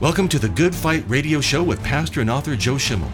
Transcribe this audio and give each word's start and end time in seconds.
Welcome 0.00 0.30
to 0.30 0.38
the 0.38 0.48
Good 0.48 0.74
Fight 0.74 1.04
Radio 1.08 1.42
Show 1.42 1.62
with 1.62 1.84
pastor 1.84 2.22
and 2.22 2.30
author 2.30 2.56
Joe 2.56 2.78
Schimmel, 2.78 3.12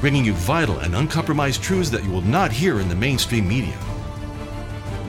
bringing 0.00 0.24
you 0.24 0.32
vital 0.32 0.78
and 0.78 0.94
uncompromised 0.94 1.60
truths 1.60 1.90
that 1.90 2.04
you 2.04 2.10
will 2.12 2.22
not 2.22 2.52
hear 2.52 2.78
in 2.78 2.88
the 2.88 2.94
mainstream 2.94 3.48
media. 3.48 3.76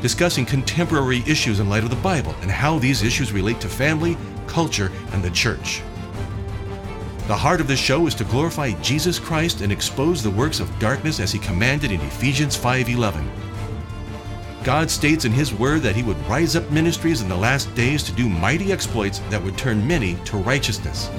Discussing 0.01 0.47
contemporary 0.47 1.21
issues 1.28 1.59
in 1.59 1.70
light 1.70 1.83
of 1.83 1.91
the 1.91 1.96
Bible 1.97 2.33
and 2.41 2.50
how 2.50 2.79
these 2.79 3.04
issues 3.04 3.32
relate 3.32 3.61
to 3.61 3.70
family, 3.70 4.18
culture, 4.47 4.91
and 5.11 5.23
the 5.23 5.29
church. 5.29 5.83
The 7.28 7.37
heart 7.37 7.61
of 7.61 7.68
the 7.68 7.78
show 7.78 8.07
is 8.07 8.15
to 8.15 8.24
glorify 8.24 8.71
Jesus 8.82 9.19
Christ 9.19 9.61
and 9.61 9.71
expose 9.71 10.24
the 10.24 10.32
works 10.32 10.60
of 10.60 10.79
darkness 10.79 11.19
as 11.19 11.32
he 11.32 11.37
commanded 11.37 11.92
in 11.92 12.01
Ephesians 12.01 12.57
5:11. 12.57 13.29
God 14.68 14.91
states 14.91 15.23
in 15.23 15.31
his 15.31 15.54
word 15.54 15.81
that 15.83 15.95
he 15.95 16.04
would 16.04 16.20
rise 16.27 16.57
up 16.57 16.70
ministries 16.71 17.21
in 17.21 17.29
the 17.29 17.38
last 17.38 17.73
days 17.73 18.04
to 18.04 18.11
do 18.11 18.28
mighty 18.28 18.73
exploits 18.73 19.19
that 19.29 19.42
would 19.42 19.57
turn 19.57 19.87
many 19.87 20.15
to 20.25 20.36
righteousness. 20.36 21.09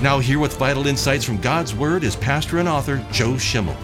Now 0.00 0.20
here 0.20 0.38
with 0.38 0.56
vital 0.56 0.86
insights 0.86 1.24
from 1.24 1.38
God's 1.38 1.74
word 1.74 2.04
is 2.04 2.14
pastor 2.14 2.58
and 2.58 2.68
author 2.68 3.04
Joe 3.10 3.36
Schimmel. 3.36 3.74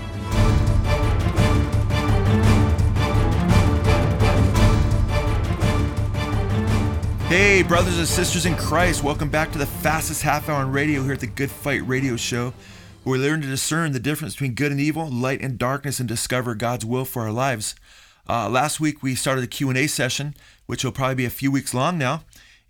Hey, 7.26 7.65
brothers 7.65 7.98
and 7.98 8.06
sisters 8.06 8.46
in 8.46 8.54
Christ, 8.54 9.02
welcome 9.02 9.30
back 9.30 9.51
to 9.51 9.59
the 9.59 9.66
fastest 9.66 10.23
half 10.23 10.48
hour 10.48 10.59
on 10.59 10.70
radio 10.70 11.02
here 11.02 11.15
at 11.15 11.18
the 11.18 11.26
Good 11.26 11.51
Fight 11.51 11.84
Radio 11.88 12.15
Show, 12.15 12.54
we 13.05 13.19
learn 13.19 13.41
to 13.41 13.48
discern 13.48 13.92
the 13.92 14.01
difference 14.01 14.34
between 14.34 14.55
good 14.55 14.70
and 14.70 14.80
evil, 14.80 15.10
light 15.10 15.41
and 15.41 15.59
darkness, 15.59 15.98
and 15.98 16.09
discover 16.09 16.55
God's 16.55 16.84
will 16.84 17.05
for 17.05 17.23
our 17.23 17.33
lives. 17.33 17.74
Uh, 18.29 18.48
last 18.48 18.79
week 18.79 19.02
we 19.02 19.15
started 19.15 19.43
a 19.43 19.48
Q&A 19.48 19.87
session, 19.87 20.34
which 20.66 20.84
will 20.84 20.93
probably 20.93 21.16
be 21.16 21.24
a 21.24 21.30
few 21.30 21.51
weeks 21.51 21.74
long 21.74 21.99
now, 21.99 22.23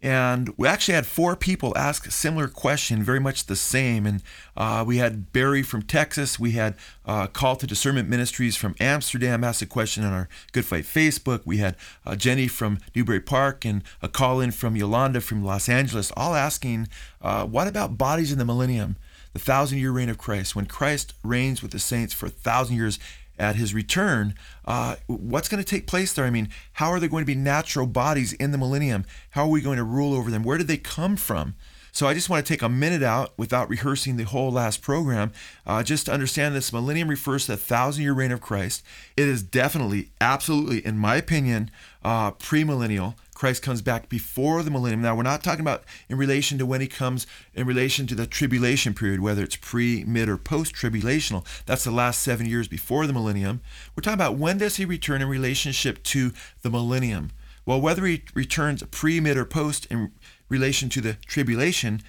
and 0.03 0.53
we 0.57 0.67
actually 0.67 0.95
had 0.95 1.07
four 1.07 1.37
people 1.37 1.73
ask 1.79 2.07
a 2.07 2.11
similar 2.11 2.49
question, 2.49 3.05
very 3.05 3.21
much 3.21 3.47
the 3.47 3.55
same. 3.55 4.05
And 4.05 4.21
uh, 4.57 4.83
we 4.85 4.97
had 4.97 5.33
Barry 5.33 5.63
from 5.63 5.83
Texas. 5.83 6.41
We 6.41 6.53
had 6.53 6.75
uh, 7.07 7.29
Call 7.29 7.55
to 7.55 7.69
Discernment 7.69 8.09
Ministries 8.09 8.57
from 8.57 8.75
Amsterdam 8.81 9.45
ask 9.45 9.63
a 9.63 9.67
question 9.67 10.03
on 10.03 10.13
our 10.13 10.29
Good 10.51 10.65
Fight 10.65 10.85
Facebook. 10.85 11.43
We 11.45 11.59
had 11.59 11.77
uh, 12.05 12.17
Jenny 12.17 12.49
from 12.49 12.79
Newbury 12.97 13.21
Park 13.21 13.65
and 13.65 13.85
a 14.03 14.09
call 14.09 14.41
in 14.41 14.51
from 14.51 14.75
Yolanda 14.75 15.21
from 15.21 15.45
Los 15.45 15.69
Angeles, 15.69 16.11
all 16.17 16.35
asking, 16.35 16.89
uh, 17.21 17.47
what 17.47 17.69
about 17.69 17.97
bodies 17.97 18.33
in 18.33 18.39
the 18.39 18.45
millennium? 18.45 18.97
The 19.33 19.39
thousand 19.39 19.79
year 19.79 19.93
reign 19.93 20.09
of 20.09 20.19
Christ, 20.19 20.55
when 20.55 20.67
Christ 20.67 21.15
reigns 21.23 21.63
with 21.63 21.73
the 21.73 21.79
saints 21.79 22.13
for 22.13 22.27
a 22.27 22.31
thousand 22.31 22.77
years, 22.77 22.99
at 23.39 23.57
his 23.57 23.75
return, 23.75 24.35
uh, 24.67 24.97
what's 25.07 25.49
going 25.49 25.63
to 25.63 25.69
take 25.69 25.87
place 25.87 26.13
there? 26.13 26.25
I 26.25 26.31
mean, 26.31 26.49
how 26.75 26.91
are 26.91 27.01
there 27.01 27.09
going 27.09 27.23
to 27.23 27.27
be 27.27 27.35
natural 27.35 27.87
bodies 27.87 28.33
in 28.35 28.53
the 28.53 28.59
millennium? 28.59 29.05
How 29.31 29.45
are 29.45 29.49
we 29.49 29.61
going 29.61 29.79
to 29.79 29.85
rule 29.85 30.15
over 30.15 30.31
them? 30.31 30.45
Where 30.45 30.59
did 30.59 30.69
they 30.69 30.77
come 30.77 31.17
from? 31.17 31.55
So 31.95 32.07
I 32.07 32.15
just 32.15 32.31
want 32.31 32.45
to 32.45 32.51
take 32.51 32.63
a 32.63 32.71
minute 32.71 33.03
out 33.03 33.35
without 33.37 33.69
rehearsing 33.69 34.17
the 34.17 34.25
whole 34.25 34.51
last 34.51 34.81
program, 34.81 35.33
uh, 35.67 35.83
just 35.83 36.07
to 36.07 36.13
understand 36.13 36.55
this 36.55 36.73
millennium 36.73 37.09
refers 37.09 37.45
to 37.47 37.53
the 37.53 37.59
thousand 37.59 38.03
year 38.03 38.15
reign 38.15 38.33
of 38.33 38.41
Christ. 38.41 38.83
It 39.15 39.29
is 39.29 39.43
definitely, 39.43 40.11
absolutely, 40.19 40.85
in 40.87 40.97
my 40.97 41.17
opinion, 41.17 41.71
uh, 42.03 42.33
premillennial. 42.33 43.15
Christ 43.43 43.61
comes 43.61 43.83
back 43.83 44.09
before 44.09 44.63
the 44.63 44.71
millennium. 44.71 45.03
Now, 45.03 45.17
we're 45.17 45.25
not 45.25 45.43
talking 45.43 45.63
about 45.63 45.83
in 46.09 46.17
relation 46.17 46.59
to 46.59 46.65
when 46.65 46.81
he 46.81 46.87
comes 46.87 47.27
in 47.55 47.67
relation 47.67 48.07
to 48.07 48.15
the 48.15 48.25
tribulation 48.25 48.95
period, 48.95 49.19
whether 49.19 49.43
it's 49.43 49.57
pre, 49.57 50.05
mid, 50.05 50.29
or 50.29 50.37
post 50.37 50.77
tribulational. 50.77 51.45
That's 51.67 51.83
the 51.83 51.91
last 51.91 52.23
seven 52.23 52.47
years 52.47 52.69
before 52.69 53.05
the 53.05 53.13
millennium. 53.13 53.61
We're 53.97 54.03
talking 54.03 54.15
about 54.15 54.37
when 54.37 54.59
does 54.59 54.77
he 54.77 54.85
return 54.85 55.23
in 55.23 55.27
relationship 55.27 56.05
to 56.05 56.31
the 56.63 56.71
millennium. 56.71 57.33
Well, 57.67 57.81
whether 57.81 58.07
he 58.07 58.23
returns 58.33 58.85
pre, 58.93 59.19
mid, 59.19 59.37
or 59.37 59.45
post 59.45 59.87
in 59.87 60.13
relation 60.49 60.89
to 60.91 61.01
the 61.01 61.15
tribulation, 61.27 62.01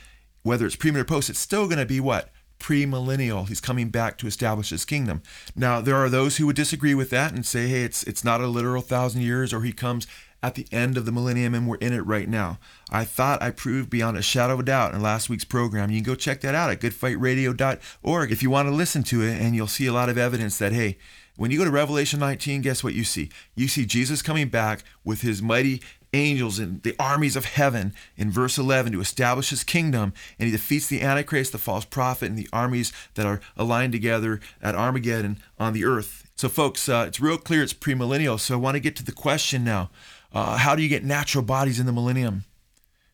whether 0.44 0.68
it's 0.68 0.76
pre, 0.76 0.92
mid, 0.92 1.02
or 1.02 1.06
post, 1.06 1.32
it's 1.32 1.40
still 1.40 1.66
going 1.66 1.80
to 1.80 1.86
be 1.88 2.00
what? 2.00 2.30
premillennial. 2.60 3.50
He's 3.50 3.60
coming 3.60 3.90
back 3.90 4.18
to 4.20 4.28
establish 4.28 4.70
his 4.70 4.86
kingdom. 4.86 5.22
Now, 5.54 5.82
there 5.82 5.98
are 5.98 6.08
those 6.08 6.38
who 6.38 6.46
would 6.46 6.56
disagree 6.56 6.96
with 6.96 7.10
that 7.10 7.34
and 7.34 7.46
say, 7.46 7.68
hey, 7.68 7.84
it's 7.84 8.04
it's 8.04 8.24
not 8.24 8.40
a 8.40 8.48
literal 8.48 8.82
thousand 8.82 9.24
years, 9.24 9.52
or 9.52 9.64
he 9.64 9.74
comes 9.74 10.08
at 10.44 10.56
the 10.56 10.68
end 10.74 10.98
of 10.98 11.06
the 11.06 11.12
millennium 11.12 11.56
and 11.56 11.68
we're 11.68 11.78
in 11.78 11.94
it 11.94 12.06
right 12.06 12.28
now. 12.28 12.60
I 12.92 13.06
thought 13.06 13.42
I 13.42 13.50
proved 13.50 13.90
beyond 13.90 14.18
a 14.18 14.22
shadow 14.22 14.54
of 14.56 14.60
a 14.60 14.64
doubt 14.64 14.94
in 14.94 15.02
last 15.02 15.30
week's 15.30 15.46
program. 15.46 15.90
You 15.90 15.98
can 15.98 16.12
go 16.12 16.16
check 16.16 16.42
that 16.42 16.54
out 16.54 16.70
at 16.70 16.82
goodfightradio.org 16.82 18.32
if 18.32 18.44
you 18.44 18.50
want 18.50 18.68
to 18.68 18.76
listen 18.76 19.04
to 19.04 19.24
it, 19.24 19.42
and 19.42 19.56
you'll 19.56 19.68
see 19.68 19.88
a 19.88 19.94
lot 19.94 20.10
of 20.10 20.18
evidence 20.18 20.58
that, 20.58 20.74
hey, 20.74 20.98
when 21.38 21.50
you 21.50 21.58
go 21.58 21.66
to 21.66 21.72
Revelation 21.72 22.20
19, 22.20 22.62
guess 22.62 22.84
what 22.84 22.94
you 22.94 23.06
see? 23.06 23.30
You 23.56 23.68
see 23.68 23.86
Jesus 23.86 24.22
coming 24.22 24.50
back 24.50 24.84
with 25.04 25.22
his 25.22 25.42
mighty 25.42 25.82
angels 26.14 26.60
and 26.60 26.84
the 26.84 26.96
armies 27.00 27.36
of 27.36 27.46
heaven 27.46 27.94
in 28.16 28.30
verse 28.30 28.58
11 28.60 28.92
to 28.92 29.02
establish 29.02 29.50
his 29.50 29.64
kingdom, 29.64 30.14
and 30.38 30.46
he 30.46 30.52
defeats 30.52 30.88
the 30.88 31.02
Antichrist, 31.02 31.52
the 31.52 31.58
false 31.58 31.86
prophet, 31.86 32.30
and 32.30 32.38
the 32.38 32.50
armies 32.54 32.94
that 33.16 33.26
are 33.26 33.42
aligned 33.58 33.94
together 33.94 34.40
at 34.62 34.76
Armageddon 34.76 35.40
on 35.58 35.74
the 35.74 35.86
earth. 35.86 36.30
So, 36.36 36.50
folks, 36.50 36.88
uh, 36.90 37.06
it's 37.08 37.20
real 37.20 37.38
clear 37.38 37.64
it's 37.64 37.74
premillennial. 37.74 38.40
So, 38.40 38.56
I 38.56 38.58
want 38.58 38.76
to 38.76 38.80
get 38.80 38.96
to 38.98 39.04
the 39.04 39.12
question 39.12 39.64
now 39.64 39.90
uh, 40.34 40.58
how 40.58 40.76
do 40.76 40.82
you 40.82 40.90
get 40.90 41.04
natural 41.04 41.44
bodies 41.44 41.80
in 41.80 41.86
the 41.86 41.92
millennium? 41.92 42.46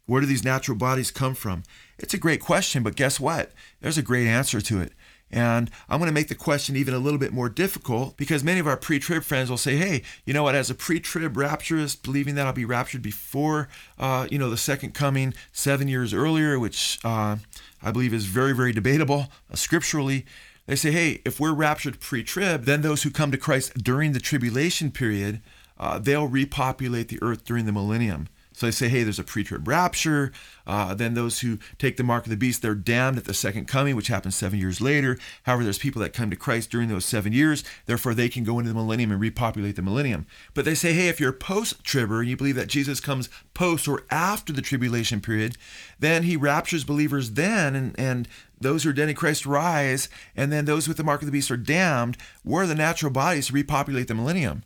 Where 0.05 0.21
do 0.21 0.27
these 0.27 0.43
natural 0.43 0.77
bodies 0.77 1.11
come 1.11 1.35
from? 1.35 1.63
It's 1.99 2.13
a 2.13 2.17
great 2.17 2.41
question, 2.41 2.81
but 2.81 2.95
guess 2.95 3.19
what? 3.19 3.51
There's 3.81 3.97
a 3.97 4.01
great 4.01 4.27
answer 4.27 4.59
to 4.61 4.81
it. 4.81 4.93
And 5.31 5.69
I'm 5.87 5.99
going 5.99 6.09
to 6.09 6.13
make 6.13 6.29
the 6.29 6.35
question 6.35 6.75
even 6.75 6.93
a 6.93 6.99
little 6.99 7.19
bit 7.19 7.31
more 7.31 7.49
difficult 7.49 8.17
because 8.17 8.43
many 8.43 8.59
of 8.59 8.65
our 8.65 8.77
pre 8.77 8.97
trib 8.97 9.23
friends 9.23 9.49
will 9.49 9.57
say, 9.57 9.75
hey, 9.75 10.01
you 10.25 10.33
know 10.33 10.41
what, 10.41 10.55
as 10.55 10.71
a 10.71 10.75
pre 10.75 10.99
trib 10.99 11.35
rapturist, 11.35 12.01
believing 12.01 12.33
that 12.35 12.47
I'll 12.47 12.53
be 12.53 12.65
raptured 12.65 13.03
before, 13.03 13.69
uh, 13.99 14.27
you 14.31 14.39
know, 14.39 14.49
the 14.49 14.57
second 14.57 14.95
coming 14.95 15.35
seven 15.51 15.87
years 15.87 16.13
earlier, 16.13 16.57
which 16.57 16.99
uh, 17.03 17.35
I 17.83 17.91
believe 17.91 18.13
is 18.13 18.25
very, 18.25 18.55
very 18.55 18.71
debatable 18.71 19.27
uh, 19.51 19.55
scripturally. 19.55 20.25
They 20.65 20.75
say, 20.75 20.91
hey, 20.91 21.21
if 21.25 21.39
we're 21.39 21.53
raptured 21.53 21.99
pre 21.99 22.23
trib, 22.23 22.65
then 22.65 22.81
those 22.81 23.03
who 23.03 23.11
come 23.11 23.31
to 23.31 23.37
Christ 23.37 23.83
during 23.83 24.13
the 24.13 24.19
tribulation 24.19 24.89
period 24.89 25.41
uh, 25.79 25.99
they'll 25.99 26.27
repopulate 26.27 27.07
the 27.07 27.19
earth 27.21 27.45
during 27.45 27.65
the 27.65 27.71
millennium. 27.71 28.27
So 28.51 28.65
they 28.65 28.71
say, 28.71 28.89
hey, 28.89 29.03
there's 29.03 29.19
a 29.19 29.23
pre-trib 29.23 29.65
rapture. 29.69 30.33
Uh, 30.67 30.93
then 30.93 31.13
those 31.13 31.39
who 31.39 31.59
take 31.77 31.95
the 31.95 32.03
mark 32.03 32.25
of 32.25 32.29
the 32.29 32.35
beast, 32.35 32.61
they're 32.61 32.75
damned 32.75 33.17
at 33.17 33.23
the 33.23 33.33
second 33.33 33.69
coming, 33.69 33.95
which 33.95 34.09
happens 34.09 34.35
seven 34.35 34.59
years 34.59 34.81
later. 34.81 35.17
However, 35.43 35.63
there's 35.63 35.77
people 35.77 36.01
that 36.01 36.11
come 36.11 36.29
to 36.29 36.35
Christ 36.35 36.69
during 36.69 36.89
those 36.89 37.05
seven 37.05 37.31
years. 37.31 37.63
Therefore, 37.85 38.13
they 38.13 38.27
can 38.27 38.43
go 38.43 38.59
into 38.59 38.67
the 38.67 38.75
millennium 38.75 39.11
and 39.11 39.21
repopulate 39.21 39.77
the 39.77 39.81
millennium. 39.81 40.27
But 40.53 40.65
they 40.65 40.75
say, 40.75 40.91
hey, 40.91 41.07
if 41.07 41.21
you're 41.21 41.31
post-tribber 41.31 42.19
and 42.19 42.29
you 42.29 42.35
believe 42.35 42.57
that 42.57 42.67
Jesus 42.67 42.99
comes 42.99 43.29
post 43.53 43.87
or 43.87 44.03
after 44.11 44.51
the 44.51 44.61
tribulation 44.61 45.21
period, 45.21 45.55
then 45.97 46.23
he 46.23 46.35
raptures 46.35 46.83
believers 46.83 47.31
then, 47.31 47.77
and, 47.77 47.97
and 47.97 48.27
those 48.59 48.83
who 48.83 48.89
are 48.89 48.93
dead 48.93 49.07
in 49.07 49.15
Christ 49.15 49.45
rise, 49.45 50.09
and 50.35 50.51
then 50.51 50.65
those 50.65 50.85
with 50.85 50.97
the 50.97 51.03
mark 51.05 51.21
of 51.21 51.27
the 51.27 51.31
beast 51.31 51.49
are 51.49 51.55
damned. 51.55 52.17
Where 52.43 52.63
are 52.63 52.67
the 52.67 52.75
natural 52.75 53.11
bodies 53.13 53.47
to 53.47 53.53
repopulate 53.53 54.09
the 54.09 54.15
millennium? 54.15 54.63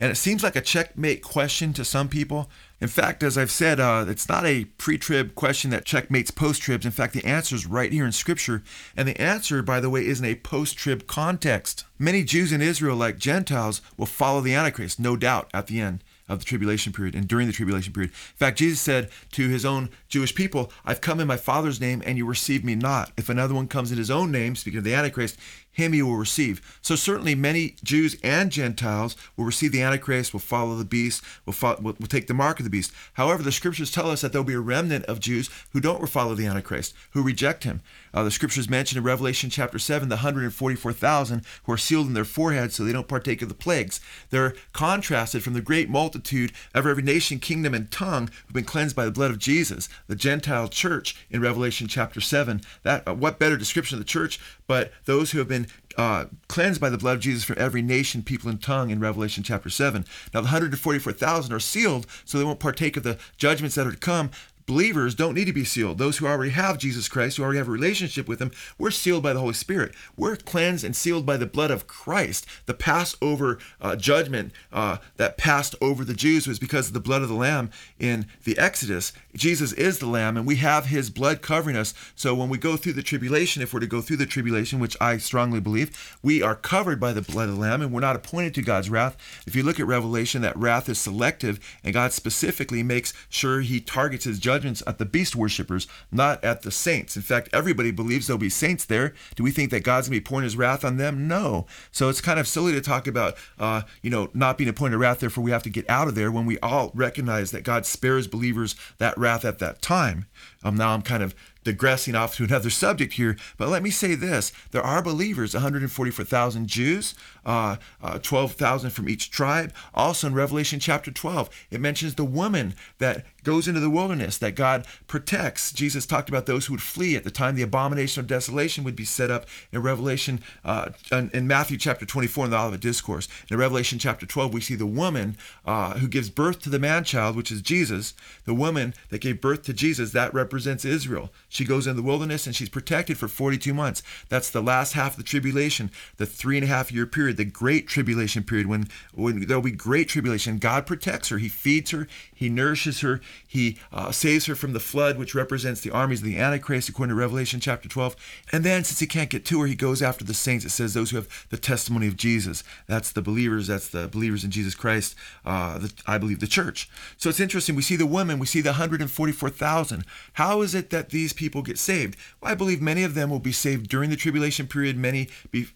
And 0.00 0.10
it 0.12 0.16
seems 0.16 0.42
like 0.42 0.56
a 0.56 0.60
checkmate 0.60 1.22
question 1.22 1.72
to 1.72 1.84
some 1.84 2.08
people. 2.08 2.48
In 2.80 2.88
fact, 2.88 3.22
as 3.22 3.36
I've 3.36 3.50
said, 3.50 3.80
uh, 3.80 4.04
it's 4.08 4.28
not 4.28 4.46
a 4.46 4.64
pre 4.64 4.98
trib 4.98 5.34
question 5.34 5.70
that 5.70 5.84
checkmates 5.84 6.30
post 6.30 6.62
tribs. 6.62 6.86
In 6.86 6.92
fact, 6.92 7.14
the 7.14 7.24
answer 7.24 7.56
is 7.56 7.66
right 7.66 7.92
here 7.92 8.06
in 8.06 8.12
Scripture. 8.12 8.62
And 8.96 9.08
the 9.08 9.20
answer, 9.20 9.62
by 9.62 9.80
the 9.80 9.90
way, 9.90 10.06
is 10.06 10.20
in 10.20 10.26
a 10.26 10.36
post 10.36 10.76
trib 10.76 11.06
context. 11.06 11.84
Many 11.98 12.22
Jews 12.22 12.52
in 12.52 12.62
Israel, 12.62 12.96
like 12.96 13.18
Gentiles, 13.18 13.80
will 13.96 14.06
follow 14.06 14.40
the 14.40 14.54
Antichrist, 14.54 15.00
no 15.00 15.16
doubt, 15.16 15.50
at 15.52 15.66
the 15.66 15.80
end 15.80 16.04
of 16.28 16.38
the 16.38 16.44
tribulation 16.44 16.92
period 16.92 17.14
and 17.14 17.26
during 17.26 17.46
the 17.46 17.52
tribulation 17.52 17.92
period. 17.92 18.10
In 18.10 18.36
fact, 18.36 18.58
Jesus 18.58 18.80
said 18.80 19.10
to 19.32 19.48
his 19.48 19.64
own 19.64 19.88
Jewish 20.08 20.34
people, 20.34 20.70
I've 20.84 21.00
come 21.00 21.20
in 21.20 21.26
my 21.26 21.38
Father's 21.38 21.80
name 21.80 22.02
and 22.04 22.18
you 22.18 22.26
receive 22.26 22.64
me 22.64 22.74
not. 22.74 23.12
If 23.16 23.28
another 23.28 23.54
one 23.54 23.66
comes 23.66 23.90
in 23.90 23.98
his 23.98 24.10
own 24.10 24.30
name, 24.30 24.54
speaking 24.54 24.78
of 24.78 24.84
the 24.84 24.94
Antichrist, 24.94 25.38
him 25.72 25.94
you 25.94 26.06
will 26.06 26.16
receive. 26.16 26.78
So 26.82 26.96
certainly 26.96 27.34
many 27.34 27.76
Jews 27.84 28.16
and 28.24 28.50
Gentiles 28.50 29.16
will 29.36 29.44
receive 29.44 29.70
the 29.70 29.82
Antichrist, 29.82 30.32
will 30.32 30.40
follow 30.40 30.74
the 30.74 30.84
beast, 30.84 31.22
will, 31.46 31.52
follow, 31.52 31.80
will, 31.80 31.96
will, 32.00 32.08
take 32.08 32.26
the 32.26 32.34
mark 32.34 32.58
of 32.58 32.64
the 32.64 32.70
beast. 32.70 32.92
However, 33.14 33.42
the 33.42 33.52
scriptures 33.52 33.90
tell 33.90 34.10
us 34.10 34.20
that 34.20 34.32
there'll 34.32 34.44
be 34.44 34.54
a 34.54 34.60
remnant 34.60 35.04
of 35.04 35.20
Jews 35.20 35.48
who 35.72 35.80
don't 35.80 36.08
follow 36.08 36.34
the 36.34 36.46
Antichrist, 36.46 36.94
who 37.12 37.22
reject 37.22 37.64
him. 37.64 37.80
Uh, 38.12 38.24
the 38.24 38.30
scriptures 38.30 38.68
mention 38.68 38.98
in 38.98 39.04
Revelation 39.04 39.50
chapter 39.50 39.78
7 39.78 40.08
the 40.08 40.16
144,000 40.16 41.42
who 41.64 41.72
are 41.72 41.78
sealed 41.78 42.08
in 42.08 42.14
their 42.14 42.24
foreheads 42.24 42.74
so 42.74 42.82
they 42.82 42.92
don't 42.92 43.06
partake 43.06 43.42
of 43.42 43.48
the 43.48 43.54
plagues. 43.54 44.00
They're 44.30 44.54
contrasted 44.72 45.44
from 45.44 45.52
the 45.52 45.60
great 45.60 45.88
multitude 45.88 46.52
of 46.74 46.86
every 46.86 47.02
nation, 47.02 47.38
kingdom, 47.38 47.74
and 47.74 47.90
tongue 47.90 48.30
who've 48.46 48.54
been 48.54 48.64
cleansed 48.64 48.96
by 48.96 49.04
the 49.04 49.10
blood 49.10 49.30
of 49.30 49.38
Jesus, 49.38 49.88
the 50.08 50.16
Gentile 50.16 50.68
church 50.68 51.16
in 51.30 51.40
Revelation 51.40 51.86
chapter 51.86 52.20
7. 52.20 52.62
That 52.82 53.06
uh, 53.06 53.14
What 53.14 53.38
better 53.38 53.56
description 53.56 53.96
of 53.96 54.00
the 54.00 54.04
church 54.04 54.40
but 54.68 54.92
those 55.06 55.32
who 55.32 55.38
have 55.38 55.48
been 55.48 55.57
uh, 55.96 56.26
cleansed 56.46 56.80
by 56.80 56.90
the 56.90 56.98
blood 56.98 57.16
of 57.16 57.22
Jesus 57.22 57.44
from 57.44 57.56
every 57.58 57.82
nation, 57.82 58.22
people, 58.22 58.48
and 58.48 58.62
tongue 58.62 58.90
in 58.90 59.00
Revelation 59.00 59.42
chapter 59.42 59.68
7. 59.68 60.04
Now, 60.32 60.40
the 60.40 60.46
144,000 60.46 61.52
are 61.52 61.60
sealed, 61.60 62.06
so 62.24 62.38
they 62.38 62.44
won't 62.44 62.60
partake 62.60 62.96
of 62.96 63.02
the 63.02 63.18
judgments 63.36 63.74
that 63.74 63.86
are 63.86 63.92
to 63.92 63.96
come. 63.96 64.30
Believers 64.68 65.16
don't 65.16 65.34
need 65.34 65.46
to 65.46 65.52
be 65.52 65.64
sealed. 65.64 65.98
Those 65.98 66.18
who 66.18 66.26
already 66.26 66.52
have 66.52 66.78
Jesus 66.78 67.08
Christ, 67.08 67.36
who 67.38 67.42
already 67.42 67.58
have 67.58 67.66
a 67.66 67.72
relationship 67.72 68.28
with 68.28 68.40
Him, 68.40 68.52
we're 68.78 68.92
sealed 68.92 69.24
by 69.24 69.32
the 69.32 69.40
Holy 69.40 69.54
Spirit. 69.54 69.94
We're 70.16 70.36
cleansed 70.36 70.84
and 70.84 70.94
sealed 70.94 71.26
by 71.26 71.38
the 71.38 71.46
blood 71.46 71.72
of 71.72 71.86
Christ. 71.88 72.46
The 72.66 72.74
Passover 72.74 73.58
uh, 73.80 73.96
judgment 73.96 74.52
uh, 74.72 74.98
that 75.16 75.38
passed 75.38 75.74
over 75.80 76.04
the 76.04 76.14
Jews 76.14 76.46
was 76.46 76.58
because 76.58 76.88
of 76.88 76.92
the 76.92 77.00
blood 77.00 77.22
of 77.22 77.28
the 77.28 77.34
Lamb 77.34 77.70
in 77.98 78.26
the 78.44 78.58
Exodus. 78.58 79.12
Jesus 79.34 79.72
is 79.72 79.98
the 79.98 80.06
Lamb, 80.06 80.36
and 80.36 80.46
we 80.46 80.56
have 80.56 80.86
His 80.86 81.10
blood 81.10 81.40
covering 81.40 81.76
us. 81.76 81.94
So 82.14 82.34
when 82.34 82.50
we 82.50 82.58
go 82.58 82.76
through 82.76 82.92
the 82.92 83.02
tribulation, 83.02 83.62
if 83.62 83.72
we're 83.72 83.80
to 83.80 83.86
go 83.86 84.02
through 84.02 84.18
the 84.18 84.26
tribulation, 84.26 84.80
which 84.80 84.96
I 85.00 85.16
strongly 85.16 85.60
believe, 85.60 86.18
we 86.22 86.42
are 86.42 86.54
covered 86.54 87.00
by 87.00 87.14
the 87.14 87.22
blood 87.22 87.48
of 87.48 87.54
the 87.54 87.60
Lamb, 87.60 87.80
and 87.80 87.90
we're 87.90 88.00
not 88.00 88.16
appointed 88.16 88.54
to 88.56 88.62
God's 88.62 88.90
wrath. 88.90 89.16
If 89.46 89.56
you 89.56 89.62
look 89.62 89.80
at 89.80 89.86
Revelation, 89.86 90.42
that 90.42 90.56
wrath 90.56 90.88
is 90.90 91.00
selective, 91.00 91.58
and 91.82 91.94
God 91.94 92.12
specifically 92.12 92.82
makes 92.82 93.14
sure 93.30 93.60
He 93.60 93.80
targets 93.80 94.24
His 94.24 94.38
judgments 94.58 94.82
at 94.88 94.98
the 94.98 95.04
beast 95.04 95.36
worshippers, 95.36 95.86
not 96.10 96.42
at 96.42 96.62
the 96.62 96.72
saints. 96.72 97.14
In 97.14 97.22
fact, 97.22 97.48
everybody 97.52 97.92
believes 97.92 98.26
there'll 98.26 98.38
be 98.38 98.50
saints 98.50 98.84
there. 98.84 99.14
Do 99.36 99.44
we 99.44 99.52
think 99.52 99.70
that 99.70 99.84
God's 99.84 100.08
going 100.08 100.18
to 100.18 100.20
be 100.20 100.28
pouring 100.28 100.42
His 100.42 100.56
wrath 100.56 100.84
on 100.84 100.96
them? 100.96 101.28
No. 101.28 101.66
So 101.92 102.08
it's 102.08 102.20
kind 102.20 102.40
of 102.40 102.48
silly 102.48 102.72
to 102.72 102.80
talk 102.80 103.06
about, 103.06 103.36
uh, 103.58 103.82
you 104.02 104.10
know, 104.10 104.30
not 104.34 104.58
being 104.58 104.68
a 104.68 104.72
point 104.72 104.94
of 104.94 105.00
wrath. 105.00 105.20
Therefore, 105.20 105.44
we 105.44 105.52
have 105.52 105.62
to 105.62 105.70
get 105.70 105.88
out 105.88 106.08
of 106.08 106.16
there 106.16 106.32
when 106.32 106.44
we 106.44 106.58
all 106.58 106.90
recognize 106.92 107.52
that 107.52 107.62
God 107.62 107.86
spares 107.86 108.26
believers 108.26 108.74
that 108.98 109.16
wrath 109.16 109.44
at 109.44 109.60
that 109.60 109.80
time. 109.80 110.26
Um, 110.64 110.76
now 110.76 110.92
I'm 110.92 111.02
kind 111.02 111.22
of 111.22 111.36
digressing 111.68 112.14
off 112.14 112.34
to 112.34 112.44
another 112.44 112.70
subject 112.70 113.12
here, 113.12 113.36
but 113.58 113.68
let 113.68 113.82
me 113.82 113.90
say 113.90 114.14
this. 114.14 114.52
There 114.70 114.82
are 114.82 115.02
believers, 115.02 115.52
144,000 115.52 116.66
Jews, 116.66 117.14
uh, 117.44 117.76
uh, 118.02 118.18
12,000 118.20 118.88
from 118.90 119.06
each 119.06 119.30
tribe. 119.30 119.74
Also 119.94 120.28
in 120.28 120.34
Revelation 120.34 120.80
chapter 120.80 121.10
12, 121.10 121.50
it 121.70 121.80
mentions 121.80 122.14
the 122.14 122.24
woman 122.24 122.74
that 122.98 123.26
goes 123.44 123.68
into 123.68 123.80
the 123.80 123.90
wilderness 123.90 124.36
that 124.38 124.54
God 124.54 124.86
protects. 125.06 125.72
Jesus 125.72 126.04
talked 126.04 126.28
about 126.28 126.46
those 126.46 126.66
who 126.66 126.74
would 126.74 126.82
flee 126.82 127.16
at 127.16 127.24
the 127.24 127.30
time 127.30 127.54
the 127.54 127.62
abomination 127.62 128.20
of 128.20 128.26
desolation 128.26 128.84
would 128.84 128.96
be 128.96 129.04
set 129.04 129.30
up 129.30 129.46
in 129.72 129.80
Revelation, 129.80 130.40
uh, 130.64 130.90
in 131.10 131.46
Matthew 131.46 131.78
chapter 131.78 132.04
24 132.04 132.46
in 132.46 132.50
the 132.50 132.58
Olivet 132.58 132.80
Discourse. 132.80 133.28
In 133.50 133.56
Revelation 133.56 133.98
chapter 133.98 134.26
12, 134.26 134.52
we 134.52 134.60
see 134.60 134.74
the 134.74 134.86
woman 134.86 135.36
uh, 135.64 135.94
who 135.94 136.08
gives 136.08 136.28
birth 136.28 136.60
to 136.62 136.70
the 136.70 136.78
man 136.78 137.04
child, 137.04 137.36
which 137.36 137.50
is 137.50 137.62
Jesus. 137.62 138.14
The 138.44 138.54
woman 138.54 138.94
that 139.10 139.20
gave 139.20 139.40
birth 139.40 139.62
to 139.62 139.72
Jesus, 139.72 140.12
that 140.12 140.34
represents 140.34 140.84
Israel. 140.84 141.30
Goes 141.64 141.86
in 141.86 141.96
the 141.96 142.02
wilderness 142.02 142.46
and 142.46 142.54
she's 142.54 142.68
protected 142.68 143.18
for 143.18 143.28
42 143.28 143.72
months. 143.74 144.02
That's 144.28 144.50
the 144.50 144.62
last 144.62 144.92
half 144.92 145.12
of 145.12 145.16
the 145.16 145.22
tribulation, 145.22 145.90
the 146.16 146.26
three 146.26 146.56
and 146.56 146.64
a 146.64 146.68
half 146.68 146.92
year 146.92 147.06
period, 147.06 147.36
the 147.36 147.44
great 147.44 147.88
tribulation 147.88 148.42
period, 148.42 148.66
when, 148.66 148.88
when 149.14 149.46
there'll 149.46 149.62
be 149.62 149.70
great 149.70 150.08
tribulation. 150.08 150.58
God 150.58 150.86
protects 150.86 151.28
her, 151.28 151.38
He 151.38 151.48
feeds 151.48 151.90
her, 151.90 152.06
He 152.34 152.48
nourishes 152.48 153.00
her, 153.00 153.20
He 153.46 153.78
uh, 153.92 154.12
saves 154.12 154.46
her 154.46 154.54
from 154.54 154.72
the 154.72 154.80
flood, 154.80 155.18
which 155.18 155.34
represents 155.34 155.80
the 155.80 155.90
armies 155.90 156.20
of 156.20 156.26
the 156.26 156.38
Antichrist, 156.38 156.88
according 156.88 157.14
to 157.14 157.20
Revelation 157.20 157.60
chapter 157.60 157.88
12. 157.88 158.16
And 158.52 158.64
then, 158.64 158.84
since 158.84 159.00
He 159.00 159.06
can't 159.06 159.30
get 159.30 159.44
to 159.46 159.60
her, 159.60 159.66
He 159.66 159.74
goes 159.74 160.02
after 160.02 160.24
the 160.24 160.34
saints. 160.34 160.64
It 160.64 160.70
says 160.70 160.94
those 160.94 161.10
who 161.10 161.16
have 161.16 161.46
the 161.50 161.56
testimony 161.56 162.06
of 162.06 162.16
Jesus. 162.16 162.62
That's 162.86 163.12
the 163.12 163.22
believers, 163.22 163.66
that's 163.66 163.88
the 163.88 164.08
believers 164.08 164.44
in 164.44 164.50
Jesus 164.50 164.74
Christ, 164.74 165.14
uh, 165.44 165.78
the, 165.78 165.92
I 166.06 166.18
believe 166.18 166.40
the 166.40 166.46
church. 166.46 166.88
So 167.16 167.28
it's 167.28 167.40
interesting. 167.40 167.74
We 167.74 167.82
see 167.82 167.96
the 167.96 168.06
women, 168.06 168.38
we 168.38 168.46
see 168.46 168.60
the 168.60 168.70
144,000. 168.70 170.04
How 170.34 170.62
is 170.62 170.74
it 170.74 170.90
that 170.90 171.10
these 171.10 171.32
people 171.32 171.47
get 171.48 171.78
saved? 171.78 172.16
Well, 172.40 172.52
I 172.52 172.54
believe 172.54 172.80
many 172.80 173.04
of 173.04 173.14
them 173.14 173.30
will 173.30 173.38
be 173.38 173.52
saved 173.52 173.88
during 173.88 174.10
the 174.10 174.16
tribulation 174.16 174.66
period. 174.66 174.96
Many, 174.96 175.28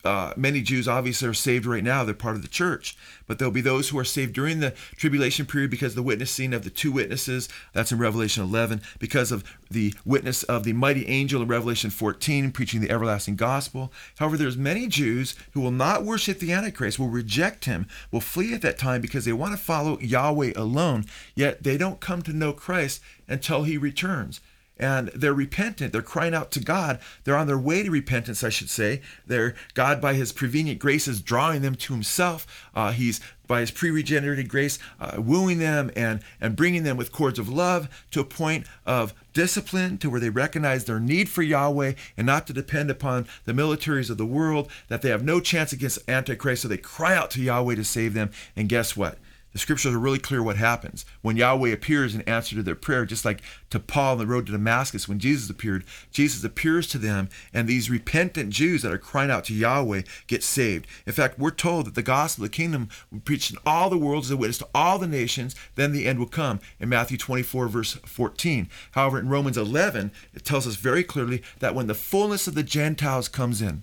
uh, 0.04 0.34
many 0.36 0.60
Jews 0.62 0.88
obviously 0.88 1.28
are 1.28 1.34
saved 1.34 1.66
right 1.66 1.84
now. 1.84 2.04
They're 2.04 2.14
part 2.14 2.36
of 2.36 2.42
the 2.42 2.48
church. 2.48 2.96
But 3.26 3.38
there'll 3.38 3.52
be 3.52 3.60
those 3.60 3.88
who 3.88 3.98
are 3.98 4.04
saved 4.04 4.34
during 4.34 4.60
the 4.60 4.72
tribulation 4.96 5.46
period 5.46 5.70
because 5.70 5.94
the 5.94 6.02
witnessing 6.02 6.52
of 6.52 6.64
the 6.64 6.70
two 6.70 6.92
witnesses. 6.92 7.48
That's 7.72 7.92
in 7.92 7.98
Revelation 7.98 8.42
11. 8.42 8.82
Because 8.98 9.32
of 9.32 9.44
the 9.70 9.94
witness 10.04 10.42
of 10.42 10.64
the 10.64 10.72
mighty 10.72 11.06
angel 11.06 11.42
in 11.42 11.48
Revelation 11.48 11.90
14, 11.90 12.52
preaching 12.52 12.80
the 12.80 12.90
everlasting 12.90 13.36
gospel. 13.36 13.92
However, 14.18 14.36
there's 14.36 14.56
many 14.56 14.86
Jews 14.86 15.34
who 15.52 15.60
will 15.60 15.70
not 15.70 16.04
worship 16.04 16.38
the 16.38 16.52
Antichrist, 16.52 16.98
will 16.98 17.08
reject 17.08 17.64
him, 17.64 17.86
will 18.10 18.20
flee 18.20 18.52
at 18.54 18.62
that 18.62 18.78
time 18.78 19.00
because 19.00 19.24
they 19.24 19.32
want 19.32 19.52
to 19.52 19.62
follow 19.62 19.98
Yahweh 20.00 20.52
alone. 20.56 21.06
Yet 21.34 21.62
they 21.62 21.76
don't 21.76 22.00
come 22.00 22.22
to 22.22 22.32
know 22.32 22.52
Christ 22.52 23.00
until 23.28 23.62
he 23.64 23.78
returns 23.78 24.40
and 24.82 25.08
they're 25.14 25.32
repentant. 25.32 25.92
They're 25.92 26.02
crying 26.02 26.34
out 26.34 26.50
to 26.50 26.60
God. 26.60 26.98
They're 27.22 27.36
on 27.36 27.46
their 27.46 27.56
way 27.56 27.84
to 27.84 27.90
repentance, 27.90 28.42
I 28.42 28.48
should 28.48 28.68
say. 28.68 29.00
They're 29.24 29.54
God, 29.74 30.00
by 30.00 30.14
His 30.14 30.32
prevenient 30.32 30.80
grace, 30.80 31.06
is 31.06 31.22
drawing 31.22 31.62
them 31.62 31.76
to 31.76 31.92
Himself. 31.92 32.68
Uh, 32.74 32.90
he's 32.90 33.20
by 33.46 33.60
His 33.60 33.70
pre-regenerated 33.70 34.48
grace, 34.48 34.80
uh, 35.00 35.22
wooing 35.22 35.60
them 35.60 35.92
and 35.94 36.20
and 36.40 36.56
bringing 36.56 36.82
them 36.82 36.96
with 36.96 37.12
cords 37.12 37.38
of 37.38 37.48
love 37.48 37.88
to 38.10 38.18
a 38.18 38.24
point 38.24 38.66
of 38.84 39.14
discipline, 39.32 39.98
to 39.98 40.10
where 40.10 40.20
they 40.20 40.30
recognize 40.30 40.84
their 40.84 41.00
need 41.00 41.28
for 41.28 41.42
Yahweh 41.42 41.92
and 42.16 42.26
not 42.26 42.48
to 42.48 42.52
depend 42.52 42.90
upon 42.90 43.28
the 43.44 43.52
militaries 43.52 44.10
of 44.10 44.18
the 44.18 44.26
world. 44.26 44.68
That 44.88 45.02
they 45.02 45.10
have 45.10 45.22
no 45.22 45.38
chance 45.38 45.72
against 45.72 46.08
Antichrist, 46.08 46.62
so 46.62 46.68
they 46.68 46.76
cry 46.76 47.14
out 47.14 47.30
to 47.30 47.40
Yahweh 47.40 47.76
to 47.76 47.84
save 47.84 48.14
them. 48.14 48.30
And 48.56 48.68
guess 48.68 48.96
what? 48.96 49.18
The 49.52 49.58
scriptures 49.58 49.94
are 49.94 49.98
really 49.98 50.18
clear 50.18 50.42
what 50.42 50.56
happens. 50.56 51.04
When 51.20 51.36
Yahweh 51.36 51.70
appears 51.70 52.14
in 52.14 52.22
answer 52.22 52.56
to 52.56 52.62
their 52.62 52.74
prayer, 52.74 53.04
just 53.04 53.24
like 53.24 53.42
to 53.70 53.78
Paul 53.78 54.12
on 54.12 54.18
the 54.18 54.26
road 54.26 54.46
to 54.46 54.52
Damascus, 54.52 55.08
when 55.08 55.18
Jesus 55.18 55.50
appeared, 55.50 55.84
Jesus 56.10 56.42
appears 56.42 56.86
to 56.88 56.98
them, 56.98 57.28
and 57.52 57.68
these 57.68 57.90
repentant 57.90 58.50
Jews 58.50 58.82
that 58.82 58.92
are 58.92 58.98
crying 58.98 59.30
out 59.30 59.44
to 59.44 59.54
Yahweh 59.54 60.02
get 60.26 60.42
saved. 60.42 60.86
In 61.06 61.12
fact, 61.12 61.38
we're 61.38 61.50
told 61.50 61.86
that 61.86 61.94
the 61.94 62.02
gospel 62.02 62.44
of 62.44 62.50
the 62.50 62.56
kingdom 62.56 62.88
will 63.10 63.18
be 63.18 63.24
preached 63.24 63.50
in 63.50 63.58
all 63.66 63.90
the 63.90 63.98
world 63.98 64.24
as 64.24 64.30
a 64.30 64.36
witness 64.36 64.58
to 64.58 64.68
all 64.74 64.98
the 64.98 65.06
nations, 65.06 65.54
then 65.74 65.92
the 65.92 66.06
end 66.06 66.18
will 66.18 66.26
come 66.26 66.60
in 66.80 66.88
Matthew 66.88 67.18
24, 67.18 67.68
verse 67.68 67.92
14. 67.92 68.68
However, 68.92 69.18
in 69.18 69.28
Romans 69.28 69.58
11, 69.58 70.12
it 70.34 70.44
tells 70.44 70.66
us 70.66 70.76
very 70.76 71.04
clearly 71.04 71.42
that 71.58 71.74
when 71.74 71.86
the 71.86 71.94
fullness 71.94 72.46
of 72.46 72.54
the 72.54 72.62
Gentiles 72.62 73.28
comes 73.28 73.60
in, 73.60 73.82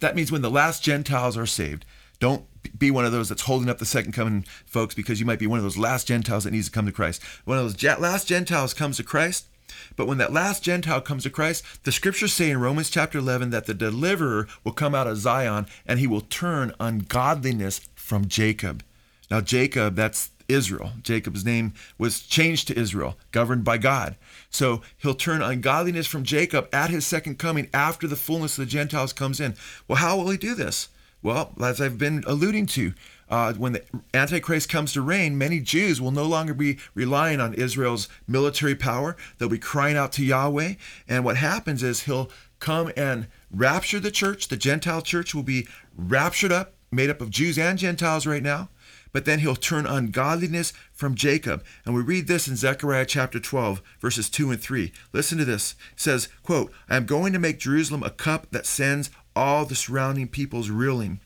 that 0.00 0.16
means 0.16 0.30
when 0.30 0.42
the 0.42 0.50
last 0.50 0.82
Gentiles 0.82 1.36
are 1.36 1.46
saved, 1.46 1.84
don't 2.18 2.44
be 2.68 2.90
one 2.90 3.04
of 3.04 3.12
those 3.12 3.28
that's 3.28 3.42
holding 3.42 3.68
up 3.68 3.78
the 3.78 3.86
second 3.86 4.12
coming, 4.12 4.44
folks, 4.64 4.94
because 4.94 5.20
you 5.20 5.26
might 5.26 5.38
be 5.38 5.46
one 5.46 5.58
of 5.58 5.64
those 5.64 5.78
last 5.78 6.06
Gentiles 6.06 6.44
that 6.44 6.52
needs 6.52 6.66
to 6.66 6.72
come 6.72 6.86
to 6.86 6.92
Christ. 6.92 7.22
One 7.44 7.58
of 7.58 7.64
those 7.64 7.98
last 7.98 8.26
Gentiles 8.26 8.74
comes 8.74 8.96
to 8.96 9.02
Christ. 9.02 9.46
But 9.96 10.06
when 10.06 10.18
that 10.18 10.32
last 10.32 10.62
Gentile 10.62 11.00
comes 11.00 11.24
to 11.24 11.30
Christ, 11.30 11.64
the 11.84 11.92
scriptures 11.92 12.32
say 12.32 12.50
in 12.50 12.60
Romans 12.60 12.90
chapter 12.90 13.18
11 13.18 13.50
that 13.50 13.66
the 13.66 13.74
deliverer 13.74 14.46
will 14.62 14.72
come 14.72 14.94
out 14.94 15.06
of 15.06 15.16
Zion 15.16 15.66
and 15.86 15.98
he 15.98 16.06
will 16.06 16.20
turn 16.20 16.72
ungodliness 16.78 17.80
from 17.94 18.28
Jacob. 18.28 18.84
Now, 19.30 19.40
Jacob, 19.40 19.96
that's 19.96 20.30
Israel. 20.48 20.92
Jacob's 21.02 21.44
name 21.44 21.74
was 21.98 22.20
changed 22.20 22.68
to 22.68 22.78
Israel, 22.78 23.16
governed 23.32 23.64
by 23.64 23.78
God. 23.78 24.16
So 24.50 24.82
he'll 24.96 25.14
turn 25.14 25.42
ungodliness 25.42 26.06
from 26.06 26.22
Jacob 26.22 26.68
at 26.72 26.90
his 26.90 27.06
second 27.06 27.38
coming 27.38 27.68
after 27.74 28.06
the 28.06 28.16
fullness 28.16 28.56
of 28.56 28.64
the 28.64 28.70
Gentiles 28.70 29.12
comes 29.12 29.40
in. 29.40 29.54
Well, 29.88 29.98
how 29.98 30.16
will 30.16 30.30
he 30.30 30.38
do 30.38 30.54
this? 30.54 30.88
Well, 31.22 31.52
as 31.62 31.80
I've 31.80 31.98
been 31.98 32.22
alluding 32.26 32.66
to, 32.66 32.92
uh, 33.28 33.52
when 33.54 33.72
the 33.72 33.82
Antichrist 34.14 34.68
comes 34.68 34.92
to 34.92 35.02
reign, 35.02 35.36
many 35.36 35.60
Jews 35.60 36.00
will 36.00 36.12
no 36.12 36.24
longer 36.24 36.54
be 36.54 36.78
relying 36.94 37.40
on 37.40 37.54
Israel's 37.54 38.08
military 38.28 38.76
power. 38.76 39.16
They'll 39.38 39.48
be 39.48 39.58
crying 39.58 39.96
out 39.96 40.12
to 40.12 40.24
Yahweh. 40.24 40.74
And 41.08 41.24
what 41.24 41.36
happens 41.36 41.82
is 41.82 42.02
he'll 42.02 42.30
come 42.60 42.92
and 42.96 43.26
rapture 43.50 43.98
the 43.98 44.10
church. 44.10 44.48
The 44.48 44.56
Gentile 44.56 45.02
church 45.02 45.34
will 45.34 45.42
be 45.42 45.66
raptured 45.96 46.52
up, 46.52 46.74
made 46.92 47.10
up 47.10 47.20
of 47.20 47.30
Jews 47.30 47.58
and 47.58 47.78
Gentiles 47.78 48.26
right 48.26 48.42
now. 48.42 48.68
But 49.12 49.24
then 49.24 49.38
he'll 49.38 49.56
turn 49.56 49.86
ungodliness 49.86 50.72
from 50.92 51.14
Jacob. 51.14 51.64
And 51.84 51.94
we 51.94 52.02
read 52.02 52.28
this 52.28 52.46
in 52.46 52.56
Zechariah 52.56 53.06
chapter 53.06 53.40
12, 53.40 53.80
verses 53.98 54.28
2 54.28 54.50
and 54.50 54.60
3. 54.60 54.92
Listen 55.12 55.38
to 55.38 55.44
this. 55.44 55.74
It 55.92 56.00
says, 56.00 56.28
quote, 56.42 56.70
I 56.88 56.96
am 56.96 57.06
going 57.06 57.32
to 57.32 57.38
make 57.38 57.58
Jerusalem 57.58 58.02
a 58.02 58.10
cup 58.10 58.48
that 58.50 58.66
sends 58.66 59.10
all 59.36 59.64
the 59.64 59.76
surrounding 59.76 60.26
peoples 60.26 60.70
reeling. 60.70 61.20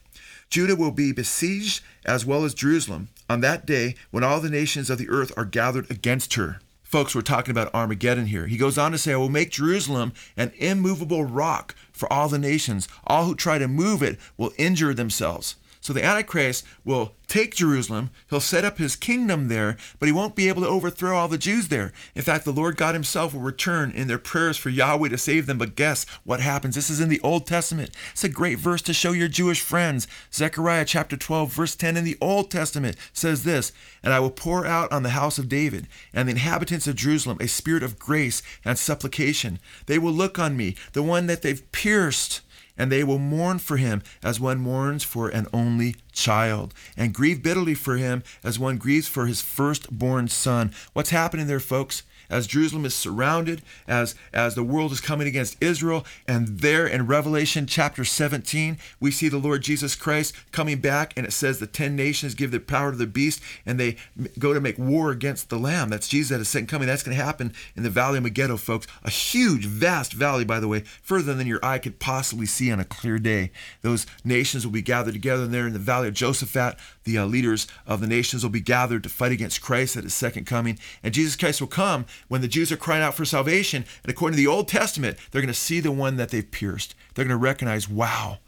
Judah 0.51 0.77
will 0.77 0.91
be 0.91 1.13
besieged 1.13 1.83
as 2.05 2.27
well 2.27 2.45
as 2.45 2.53
Jerusalem 2.53 3.09
on 3.29 3.41
that 3.41 3.65
day 3.65 3.95
when 4.11 4.25
all 4.25 4.41
the 4.41 4.51
nations 4.51 4.91
of 4.91 4.99
the 4.99 5.09
earth 5.09 5.33
are 5.37 5.45
gathered 5.45 5.89
against 5.91 6.35
her. 6.35 6.61
Folks, 6.83 7.15
we're 7.15 7.21
talking 7.21 7.53
about 7.53 7.73
Armageddon 7.73 8.27
here. 8.27 8.49
He 8.49 8.57
goes 8.57 8.77
on 8.77 8.91
to 8.91 8.99
say, 8.99 9.13
I 9.13 9.17
will 9.17 9.29
make 9.29 9.53
Jerusalem 9.53 10.13
an 10.37 10.51
immovable 10.59 11.25
rock 11.25 11.77
for 11.93 12.13
all 12.13 12.29
the 12.29 12.37
nations. 12.37 12.89
All 13.07 13.27
who 13.27 13.37
try 13.37 13.59
to 13.59 13.69
move 13.69 14.03
it 14.03 14.19
will 14.37 14.53
injure 14.59 14.93
themselves. 14.93 15.55
So 15.81 15.93
the 15.93 16.05
Antichrist 16.05 16.65
will 16.85 17.15
take 17.27 17.55
Jerusalem. 17.55 18.11
He'll 18.29 18.41
set 18.41 18.65
up 18.65 18.77
his 18.77 18.97
kingdom 18.97 19.49
there, 19.49 19.77
but 19.99 20.07
he 20.07 20.13
won't 20.13 20.35
be 20.35 20.49
able 20.49 20.61
to 20.63 20.69
overthrow 20.69 21.17
all 21.17 21.29
the 21.29 21.39
Jews 21.39 21.69
there. 21.69 21.93
In 22.15 22.23
fact, 22.23 22.45
the 22.45 22.53
Lord 22.53 22.77
God 22.77 22.95
himself 22.95 23.33
will 23.33 23.41
return 23.41 23.91
in 23.93 24.07
their 24.07 24.19
prayers 24.19 24.59
for 24.59 24.69
Yahweh 24.69 25.09
to 25.09 25.17
save 25.17 25.47
them. 25.47 25.57
But 25.57 25.77
guess 25.77 26.05
what 26.25 26.41
happens? 26.41 26.75
This 26.75 26.91
is 26.91 27.01
in 27.01 27.09
the 27.09 27.21
Old 27.21 27.47
Testament. 27.47 27.91
It's 28.13 28.25
a 28.25 28.29
great 28.29 28.59
verse 28.59 28.83
to 28.83 28.93
show 28.93 29.13
your 29.13 29.29
Jewish 29.29 29.61
friends. 29.61 30.07
Zechariah 30.33 30.85
chapter 30.85 31.17
12, 31.17 31.53
verse 31.53 31.77
10 31.77 31.97
in 31.97 32.05
the 32.05 32.19
Old 32.21 32.51
Testament 32.51 32.97
says 33.13 33.45
this 33.45 33.73
And 34.03 34.13
I 34.13 34.21
will 34.21 34.31
pour 34.31 34.67
out 34.67 34.93
on 34.93 35.03
the 35.03 35.11
house 35.11 35.39
of 35.39 35.49
David 35.49 35.87
and 36.13 36.29
the 36.29 36.33
inhabitants 36.33 36.87
of 36.87 36.97
Jerusalem 36.97 37.39
a 37.41 37.49
spirit 37.49 37.83
of 37.83 37.99
grace 37.99 38.43
and 38.65 38.79
supplication. 38.79 39.61
They 39.87 39.99
will 39.99 40.13
look 40.13 40.39
on 40.39 40.57
me, 40.57 40.77
the 40.93 41.03
one 41.03 41.27
that 41.29 41.43
they've 41.43 41.71
pierced 41.73 42.43
and 42.77 42.91
they 42.91 43.05
will 43.05 43.19
mourn 43.19 43.59
for 43.59 43.77
him 43.77 44.03
as 44.23 44.41
one 44.41 44.59
mourns 44.59 45.05
for 45.05 45.29
an 45.29 45.47
only 45.53 45.97
child, 46.13 46.75
and 46.97 47.15
grieve 47.15 47.43
bitterly 47.43 47.75
for 47.75 47.97
him 47.97 48.23
as 48.43 48.59
one 48.59 48.79
grieves 48.79 49.09
for 49.09 49.27
his 49.27 49.41
firstborn 49.41 50.29
son. 50.29 50.73
What's 50.93 51.11
happening 51.11 51.47
there, 51.47 51.61
folks? 51.61 52.03
As 52.31 52.47
Jerusalem 52.47 52.85
is 52.85 52.95
surrounded, 52.95 53.63
as, 53.87 54.15
as 54.33 54.55
the 54.55 54.63
world 54.63 54.93
is 54.93 55.01
coming 55.01 55.27
against 55.27 55.57
Israel. 55.61 56.07
And 56.27 56.61
there 56.61 56.87
in 56.87 57.07
Revelation 57.07 57.67
chapter 57.67 58.05
17, 58.05 58.79
we 59.01 59.11
see 59.11 59.29
the 59.29 59.39
Lord 59.39 59.63
Jesus 59.63 59.95
Christ 59.95 60.35
coming 60.53 60.79
back, 60.79 61.13
and 61.17 61.27
it 61.27 61.33
says 61.33 61.59
the 61.59 61.67
10 61.67 61.97
nations 61.97 62.35
give 62.35 62.51
their 62.51 62.61
power 62.61 62.93
to 62.93 62.97
the 62.97 63.07
beast, 63.07 63.43
and 63.67 63.79
they 63.79 63.97
go 64.39 64.55
to 64.55 64.61
make 64.61 64.79
war 64.79 65.11
against 65.11 65.51
the 65.51 65.59
Lamb. 65.59 65.91
That's 65.91 66.09
Jesus 66.09 66.33
at 66.33 66.39
his 66.39 66.49
second 66.49 66.69
coming. 66.69 66.87
That's 66.87 67.03
going 67.03 67.17
to 67.17 67.23
happen 67.23 67.53
in 67.77 67.83
the 67.83 67.91
Valley 67.91 68.19
of 68.19 68.25
Megiddo, 68.25 68.57
folks. 68.57 68.87
A 69.03 69.11
huge, 69.11 69.67
vast 69.67 70.13
valley, 70.13 70.45
by 70.45 70.61
the 70.61 70.69
way, 70.69 70.81
further 71.03 71.35
than 71.35 71.47
your 71.47 71.65
eye 71.65 71.79
could 71.79 71.99
possibly 71.99 72.47
see 72.47 72.71
on 72.71 72.81
a 72.81 72.85
clear 72.85 73.19
day. 73.19 73.51
Those 73.83 74.07
nations 74.25 74.65
will 74.65 74.73
be 74.73 74.83
gathered 74.83 75.15
together 75.15 75.47
there 75.47 75.67
in 75.67 75.73
the 75.73 75.79
Valley 75.79 76.09
of 76.09 76.15
Josaphat. 76.15 76.79
The 77.05 77.19
uh, 77.19 77.27
leaders 77.27 77.67
of 77.87 78.01
the 78.01 78.07
nations 78.07 78.43
will 78.43 78.51
be 78.51 78.61
gathered 78.61 79.03
to 79.05 79.09
fight 79.09 79.33
against 79.33 79.63
Christ 79.63 79.97
at 79.97 80.05
his 80.05 80.15
second 80.15 80.47
coming. 80.47 80.79
And 81.03 81.15
Jesus 81.15 81.37
Christ 81.37 81.61
will 81.61 81.69
come 81.69 82.07
when 82.29 82.41
the 82.41 82.49
Jews 82.49 82.71
are 82.71 82.77
crying 82.77 83.03
out 83.03 83.15
for 83.15 83.25
salvation. 83.25 83.85
And 84.03 84.11
according 84.11 84.37
to 84.37 84.43
the 84.43 84.47
Old 84.47 84.69
Testament, 84.69 85.17
they're 85.31 85.43
going 85.43 85.49
to 85.53 85.55
see 85.55 85.81
the 85.81 85.93
one 85.93 86.17
that 86.17 86.29
they've 86.29 86.51
pierced. 86.51 86.95
They're 87.15 87.25
going 87.25 87.39
to 87.39 87.43
recognize, 87.43 87.89
wow, 87.89 88.39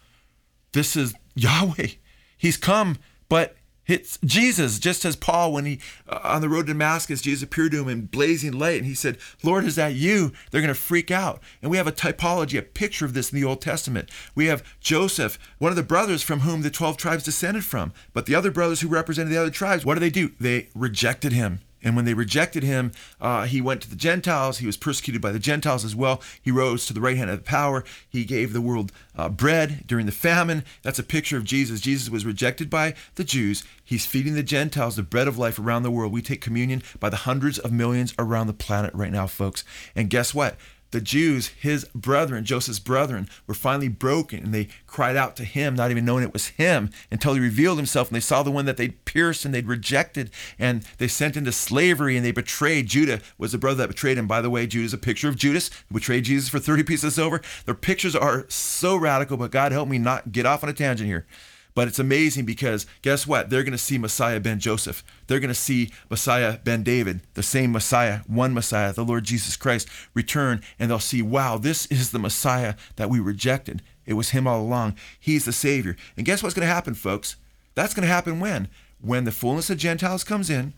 this 0.72 0.96
is 0.96 1.14
Yahweh. 1.34 1.88
He's 2.36 2.56
come, 2.56 2.98
but 3.28 3.56
it's 3.86 4.18
Jesus, 4.24 4.78
just 4.78 5.04
as 5.04 5.16
Paul, 5.16 5.52
when 5.52 5.64
he 5.64 5.80
uh, 6.08 6.20
on 6.22 6.40
the 6.40 6.48
road 6.48 6.66
to 6.66 6.72
Damascus, 6.72 7.20
Jesus 7.20 7.42
appeared 7.42 7.72
to 7.72 7.82
him 7.82 7.88
in 7.88 8.06
blazing 8.06 8.52
light, 8.52 8.78
and 8.78 8.86
he 8.86 8.94
said, 8.94 9.18
"Lord, 9.42 9.64
is 9.64 9.76
that 9.76 9.94
you?" 9.94 10.32
They're 10.50 10.60
going 10.60 10.68
to 10.68 10.80
freak 10.80 11.10
out, 11.10 11.40
and 11.60 11.70
we 11.70 11.76
have 11.76 11.86
a 11.86 11.92
typology, 11.92 12.58
a 12.58 12.62
picture 12.62 13.04
of 13.04 13.14
this 13.14 13.32
in 13.32 13.40
the 13.40 13.46
Old 13.46 13.60
Testament. 13.60 14.10
We 14.34 14.46
have 14.46 14.64
Joseph, 14.80 15.38
one 15.58 15.70
of 15.70 15.76
the 15.76 15.82
brothers 15.82 16.22
from 16.22 16.40
whom 16.40 16.62
the 16.62 16.70
twelve 16.70 16.96
tribes 16.96 17.24
descended 17.24 17.64
from, 17.64 17.92
but 18.12 18.26
the 18.26 18.34
other 18.34 18.50
brothers 18.50 18.80
who 18.80 18.88
represented 18.88 19.32
the 19.32 19.40
other 19.40 19.50
tribes, 19.50 19.84
what 19.84 19.94
do 19.94 20.00
they 20.00 20.10
do? 20.10 20.32
They 20.38 20.68
rejected 20.74 21.32
him. 21.32 21.60
And 21.82 21.96
when 21.96 22.04
they 22.04 22.14
rejected 22.14 22.62
him, 22.62 22.92
uh, 23.20 23.44
he 23.44 23.60
went 23.60 23.82
to 23.82 23.90
the 23.90 23.96
Gentiles. 23.96 24.58
He 24.58 24.66
was 24.66 24.76
persecuted 24.76 25.20
by 25.20 25.32
the 25.32 25.38
Gentiles 25.38 25.84
as 25.84 25.96
well. 25.96 26.22
He 26.40 26.50
rose 26.50 26.86
to 26.86 26.92
the 26.92 27.00
right 27.00 27.16
hand 27.16 27.30
of 27.30 27.38
the 27.38 27.44
power. 27.44 27.84
He 28.08 28.24
gave 28.24 28.52
the 28.52 28.60
world 28.60 28.92
uh, 29.16 29.28
bread 29.28 29.84
during 29.86 30.06
the 30.06 30.12
famine. 30.12 30.64
That's 30.82 30.98
a 30.98 31.04
picture 31.04 31.36
of 31.36 31.44
Jesus. 31.44 31.80
Jesus 31.80 32.08
was 32.08 32.24
rejected 32.24 32.70
by 32.70 32.94
the 33.16 33.24
Jews. 33.24 33.64
He's 33.84 34.06
feeding 34.06 34.34
the 34.34 34.42
Gentiles 34.42 34.96
the 34.96 35.02
bread 35.02 35.28
of 35.28 35.38
life 35.38 35.58
around 35.58 35.82
the 35.82 35.90
world. 35.90 36.12
We 36.12 36.22
take 36.22 36.40
communion 36.40 36.82
by 37.00 37.10
the 37.10 37.16
hundreds 37.16 37.58
of 37.58 37.72
millions 37.72 38.14
around 38.18 38.46
the 38.46 38.52
planet 38.52 38.94
right 38.94 39.12
now, 39.12 39.26
folks. 39.26 39.64
And 39.94 40.08
guess 40.10 40.32
what? 40.32 40.56
The 40.92 41.00
Jews, 41.00 41.48
his 41.48 41.84
brethren, 41.94 42.44
Joseph's 42.44 42.78
brethren, 42.78 43.28
were 43.46 43.54
finally 43.54 43.88
broken 43.88 44.44
and 44.44 44.54
they 44.54 44.68
cried 44.86 45.16
out 45.16 45.36
to 45.36 45.44
him, 45.44 45.74
not 45.74 45.90
even 45.90 46.04
knowing 46.04 46.22
it 46.22 46.32
was 46.32 46.48
him, 46.48 46.90
until 47.10 47.34
he 47.34 47.40
revealed 47.40 47.78
himself 47.78 48.08
and 48.08 48.16
they 48.16 48.20
saw 48.20 48.42
the 48.42 48.50
one 48.50 48.66
that 48.66 48.76
they'd 48.76 49.04
pierced 49.04 49.44
and 49.44 49.54
they'd 49.54 49.66
rejected 49.66 50.30
and 50.58 50.84
they 50.98 51.08
sent 51.08 51.36
into 51.36 51.50
slavery 51.50 52.16
and 52.16 52.24
they 52.24 52.30
betrayed. 52.30 52.86
Judah 52.86 53.20
was 53.38 53.52
the 53.52 53.58
brother 53.58 53.78
that 53.78 53.88
betrayed 53.88 54.18
him. 54.18 54.26
By 54.26 54.40
the 54.40 54.50
way, 54.50 54.66
Judah 54.66 54.86
is 54.86 54.94
a 54.94 54.98
picture 54.98 55.28
of 55.28 55.36
Judas 55.36 55.70
who 55.88 55.94
betrayed 55.94 56.24
Jesus 56.24 56.48
for 56.48 56.58
30 56.58 56.84
pieces 56.84 57.04
of 57.04 57.12
silver. 57.14 57.40
Their 57.64 57.74
pictures 57.74 58.14
are 58.14 58.44
so 58.48 58.96
radical, 58.96 59.36
but 59.36 59.50
God 59.50 59.72
help 59.72 59.88
me 59.88 59.98
not 59.98 60.30
get 60.30 60.46
off 60.46 60.62
on 60.62 60.68
a 60.68 60.74
tangent 60.74 61.08
here. 61.08 61.26
But 61.74 61.88
it's 61.88 61.98
amazing 61.98 62.44
because 62.44 62.86
guess 63.00 63.26
what? 63.26 63.48
They're 63.48 63.62
going 63.62 63.72
to 63.72 63.78
see 63.78 63.98
Messiah 63.98 64.40
ben 64.40 64.58
Joseph. 64.58 65.02
They're 65.26 65.40
going 65.40 65.48
to 65.48 65.54
see 65.54 65.90
Messiah 66.10 66.58
ben 66.62 66.82
David, 66.82 67.20
the 67.34 67.42
same 67.42 67.72
Messiah, 67.72 68.20
one 68.26 68.52
Messiah, 68.52 68.92
the 68.92 69.04
Lord 69.04 69.24
Jesus 69.24 69.56
Christ, 69.56 69.88
return. 70.14 70.62
And 70.78 70.90
they'll 70.90 70.98
see, 70.98 71.22
wow, 71.22 71.58
this 71.58 71.86
is 71.86 72.10
the 72.10 72.18
Messiah 72.18 72.74
that 72.96 73.10
we 73.10 73.20
rejected. 73.20 73.82
It 74.04 74.14
was 74.14 74.30
him 74.30 74.46
all 74.46 74.60
along. 74.60 74.96
He's 75.18 75.44
the 75.44 75.52
Savior. 75.52 75.96
And 76.16 76.26
guess 76.26 76.42
what's 76.42 76.54
going 76.54 76.66
to 76.66 76.74
happen, 76.74 76.94
folks? 76.94 77.36
That's 77.74 77.94
going 77.94 78.06
to 78.06 78.12
happen 78.12 78.40
when? 78.40 78.68
When 79.00 79.24
the 79.24 79.32
fullness 79.32 79.70
of 79.70 79.78
Gentiles 79.78 80.24
comes 80.24 80.50
in 80.50 80.74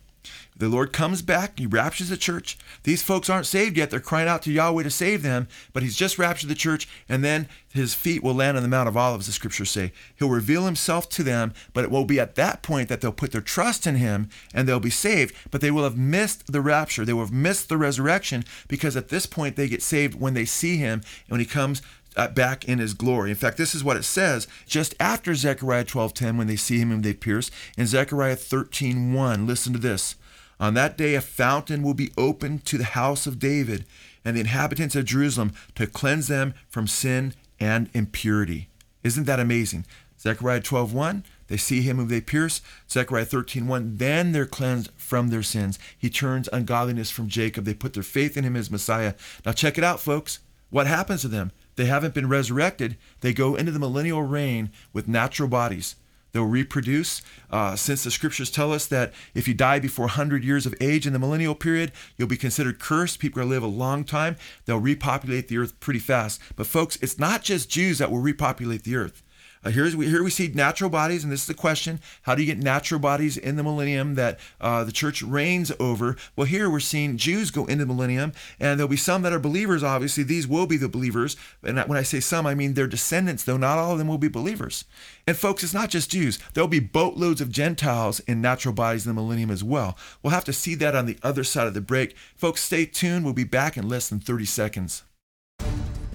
the 0.57 0.69
Lord 0.69 0.93
comes 0.93 1.23
back, 1.23 1.59
He 1.59 1.67
raptures 1.67 2.09
the 2.09 2.17
church. 2.17 2.57
These 2.85 3.03
folks 3.03 3.29
aren't 3.29 3.47
saved 3.47 3.77
yet. 3.77 3.91
They're 3.91 4.01
crying 4.01 4.29
out 4.29 4.43
to 4.43 4.53
Yahweh 4.53 4.85
to 4.85 4.91
save 4.91 5.23
them, 5.23 5.49
but 5.73 5.83
He's 5.83 5.97
just 5.97 6.19
raptured 6.19 6.51
the 6.51 6.55
church, 6.55 6.89
and 7.09 7.25
then 7.25 7.49
His 7.73 7.95
feet 7.95 8.23
will 8.23 8.35
land 8.35 8.57
on 8.57 8.63
the 8.63 8.69
Mount 8.69 8.89
of 8.89 8.97
Olives, 8.97 9.27
the 9.27 9.33
scriptures 9.33 9.71
say. 9.71 9.93
He'll 10.17 10.31
reveal 10.31 10.65
Himself 10.65 11.09
to 11.11 11.23
them, 11.23 11.53
but 11.73 11.85
it 11.85 11.91
will 11.91 12.05
be 12.05 12.21
at 12.21 12.37
that 12.37 12.63
point 12.63 12.89
that 12.89 13.01
they'll 13.01 13.13
put 13.13 13.33
their 13.33 13.41
trust 13.41 13.87
in 13.87 13.97
Him 13.97 14.29
and 14.53 14.69
they'll 14.69 14.81
be 14.81 14.91
saved, 14.91 15.35
but 15.51 15.61
they 15.61 15.71
will 15.71 15.85
have 15.85 15.99
missed 15.99 16.53
the 16.53 16.61
rapture. 16.61 17.05
They 17.05 17.13
will 17.13 17.25
have 17.25 17.33
missed 17.33 17.69
the 17.69 17.77
resurrection 17.77 18.45
because 18.69 18.97
at 18.97 19.09
this 19.09 19.27
point 19.27 19.57
they 19.57 19.69
get 19.69 19.83
saved 19.83 20.21
when 20.21 20.35
they 20.35 20.45
see 20.45 20.77
Him 20.77 21.01
and 21.01 21.31
when 21.31 21.41
He 21.41 21.47
comes 21.47 21.83
uh, 22.17 22.29
back 22.29 22.67
in 22.67 22.79
his 22.79 22.95
glory. 22.95 23.31
In 23.31 23.37
fact, 23.37 23.57
this 23.57 23.75
is 23.75 23.85
what 23.85 23.97
it 23.97 24.05
says 24.05 24.47
just 24.67 24.95
after 25.01 25.35
Zechariah 25.35 25.85
12:10 25.85 26.37
when 26.37 26.47
they 26.47 26.57
see 26.57 26.79
him 26.79 26.91
and 26.91 27.03
they 27.03 27.15
pierce. 27.15 27.51
In 27.77 27.87
Zechariah 27.87 28.37
13:1, 28.37 29.47
listen 29.47 29.73
to 29.73 29.79
this. 29.79 30.17
On 30.61 30.75
that 30.75 30.97
day 30.97 31.15
a 31.15 31.21
fountain 31.21 31.83
will 31.83 31.95
be 31.95 32.13
opened 32.17 32.65
to 32.67 32.79
the 32.79 32.85
house 32.85 33.27
of 33.27 33.39
David 33.39 33.85
and 34.25 34.37
the 34.37 34.41
inhabitants 34.41 34.97
of 34.97 35.05
Jerusalem 35.05 35.53
to 35.75 35.87
cleanse 35.87 36.29
them 36.29 36.55
from 36.69 36.87
sin 36.87 37.35
and 37.61 37.91
impurity. 37.93 38.69
Isn't 39.03 39.25
that 39.25 39.41
amazing? 39.41 39.85
Zechariah 40.19 40.63
12:1, 40.63 41.25
they 41.49 41.59
see 41.59 41.83
him 41.83 41.99
whom 41.99 42.09
they 42.09 42.21
pierce. 42.21 42.63
Zechariah 42.91 43.27
13:1, 43.27 43.99
then 43.99 44.33
they're 44.33 44.47
cleansed 44.47 44.91
from 44.97 45.29
their 45.29 45.43
sins. 45.43 45.79
He 45.99 46.09
turns 46.09 46.49
ungodliness 46.53 47.11
from 47.11 47.29
Jacob. 47.29 47.65
They 47.65 47.75
put 47.75 47.93
their 47.93 48.03
faith 48.03 48.37
in 48.37 48.45
him 48.45 48.57
as 48.57 48.71
Messiah. 48.71 49.15
Now 49.45 49.53
check 49.53 49.77
it 49.77 49.85
out, 49.85 50.01
folks. 50.01 50.39
What 50.71 50.87
happens 50.87 51.21
to 51.23 51.29
them? 51.29 51.53
They 51.77 51.87
haven't 51.87 52.15
been 52.15 52.29
resurrected. 52.29 52.97
They 53.21 53.33
go 53.33 53.55
into 53.57 53.73
the 53.73 53.79
millennial 53.79 54.23
reign 54.23 54.71
with 54.93 55.09
natural 55.09 55.49
bodies. 55.49 55.97
They'll 56.35 56.45
reproduce. 56.45 57.23
Uh, 57.49 57.77
since 57.77 58.03
the 58.03 58.11
scriptures 58.11 58.51
tell 58.51 58.73
us 58.73 58.87
that 58.87 59.13
if 59.35 59.47
you 59.47 59.55
die 59.55 59.79
before 59.79 60.07
100 60.07 60.43
years 60.43 60.67
of 60.67 60.75
age 60.81 61.07
in 61.07 61.13
the 61.13 61.19
millennial 61.21 61.55
period, 61.55 61.93
you'll 62.17 62.27
be 62.27 62.37
considered 62.37 62.81
cursed. 62.81 63.21
People 63.21 63.39
are 63.39 63.45
going 63.45 63.51
to 63.51 63.55
live 63.55 63.63
a 63.63 63.79
long 63.79 64.03
time. 64.03 64.37
They'll 64.67 64.81
repopulate 64.81 65.47
the 65.47 65.59
earth 65.59 65.79
pretty 65.79 66.01
fast. 66.01 66.41
But, 66.57 66.67
folks, 66.67 66.97
it's 67.01 67.21
not 67.21 67.45
just 67.45 67.71
Jews 67.71 67.99
that 67.99 68.11
will 68.11 68.19
repopulate 68.19 68.83
the 68.83 68.97
earth. 68.97 69.23
Uh, 69.65 69.71
here's, 69.71 69.95
here 69.95 70.23
we 70.23 70.31
see 70.31 70.49
natural 70.49 70.91
bodies, 70.91 71.25
and 71.25 71.33
this 71.33 71.41
is 71.41 71.47
the 71.47 71.55
question 71.55 72.01
how 72.23 72.35
do 72.35 72.43
you 72.43 72.47
get 72.47 72.63
natural 72.63 73.01
bodies 73.01 73.37
in 73.37 73.57
the 73.57 73.63
millennium 73.63 74.15
that 74.15 74.39
uh, 74.61 74.85
the 74.85 74.93
church 74.93 75.23
reigns 75.23 75.73
over? 75.81 76.17
Well, 76.37 76.47
here 76.47 76.69
we're 76.69 76.81
seeing 76.81 77.17
Jews 77.17 77.51
go 77.51 77.65
into 77.65 77.85
the 77.85 77.93
millennium, 77.93 78.33
and 78.61 78.79
there'll 78.79 78.89
be 78.89 78.97
some 78.97 79.23
that 79.23 79.33
are 79.33 79.39
believers, 79.39 79.83
obviously. 79.83 80.23
These 80.23 80.47
will 80.47 80.67
be 80.67 80.77
the 80.77 80.89
believers. 80.89 81.37
And 81.63 81.79
when 81.89 81.99
I 81.99 82.03
say 82.03 82.21
some, 82.21 82.47
I 82.47 82.55
mean 82.55 82.75
their 82.75 82.87
descendants, 82.87 83.45
though 83.45 83.57
not 83.57 83.79
all 83.79 83.93
of 83.93 83.99
them 83.99 84.09
will 84.09 84.19
be 84.19 84.29
believers. 84.29 84.85
And 85.27 85.37
folks, 85.37 85.63
it's 85.63 85.75
not 85.75 85.91
just 85.91 86.11
Jews. 86.11 86.39
There'll 86.53 86.69
be 86.69 86.81
boatloads 86.81 87.41
of 87.41 87.51
Gentiles 87.51 88.21
in 88.21 88.43
natural 88.43 88.75
bodies 88.75 89.07
in 89.07 89.15
the 89.15 89.21
millennium 89.21 89.51
as 89.51 89.65
well. 89.65 89.97
We'll 90.23 90.33
have 90.33 90.45
to 90.45 90.53
see 90.53 90.75
that 90.77 90.95
on 90.95 91.07
the 91.07 91.19
other 91.23 91.45
side 91.45 91.67
of 91.67 91.75
the 91.75 91.81
break. 91.81 92.17
Folks, 92.37 92.63
stay 92.63 92.85
tuned. 92.85 93.25
We'll 93.25 93.33
be 93.33 93.45
back 93.45 93.77
in 93.77 93.89
less 93.89 94.09
than 94.09 94.21
30 94.21 94.45
seconds. 94.45 95.05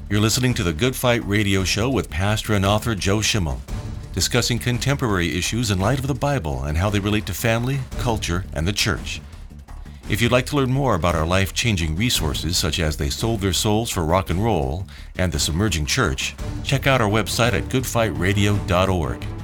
You're 0.09 0.21
listening 0.21 0.55
to 0.55 0.63
the 0.63 0.73
Good 0.73 0.95
Fight 0.95 1.23
Radio 1.23 1.63
Show 1.63 1.87
with 1.87 2.09
pastor 2.09 2.55
and 2.55 2.65
author 2.65 2.95
Joe 2.95 3.21
Schimmel, 3.21 3.61
discussing 4.11 4.57
contemporary 4.57 5.37
issues 5.37 5.69
in 5.69 5.77
light 5.77 5.99
of 5.99 6.07
the 6.07 6.15
Bible 6.15 6.63
and 6.63 6.79
how 6.79 6.89
they 6.89 6.99
relate 6.99 7.27
to 7.27 7.33
family, 7.35 7.81
culture, 7.99 8.43
and 8.53 8.67
the 8.67 8.73
church. 8.73 9.21
If 10.09 10.19
you'd 10.19 10.31
like 10.31 10.47
to 10.47 10.55
learn 10.55 10.71
more 10.71 10.95
about 10.95 11.13
our 11.13 11.27
life 11.27 11.53
changing 11.53 11.95
resources, 11.95 12.57
such 12.57 12.79
as 12.79 12.97
They 12.97 13.11
Sold 13.11 13.41
Their 13.41 13.53
Souls 13.53 13.91
for 13.91 14.03
Rock 14.03 14.31
and 14.31 14.43
Roll 14.43 14.87
and 15.15 15.31
The 15.31 15.37
Submerging 15.37 15.85
Church, 15.85 16.35
check 16.63 16.87
out 16.87 17.01
our 17.01 17.09
website 17.09 17.53
at 17.53 17.65
goodfightradio.org. 17.65 19.38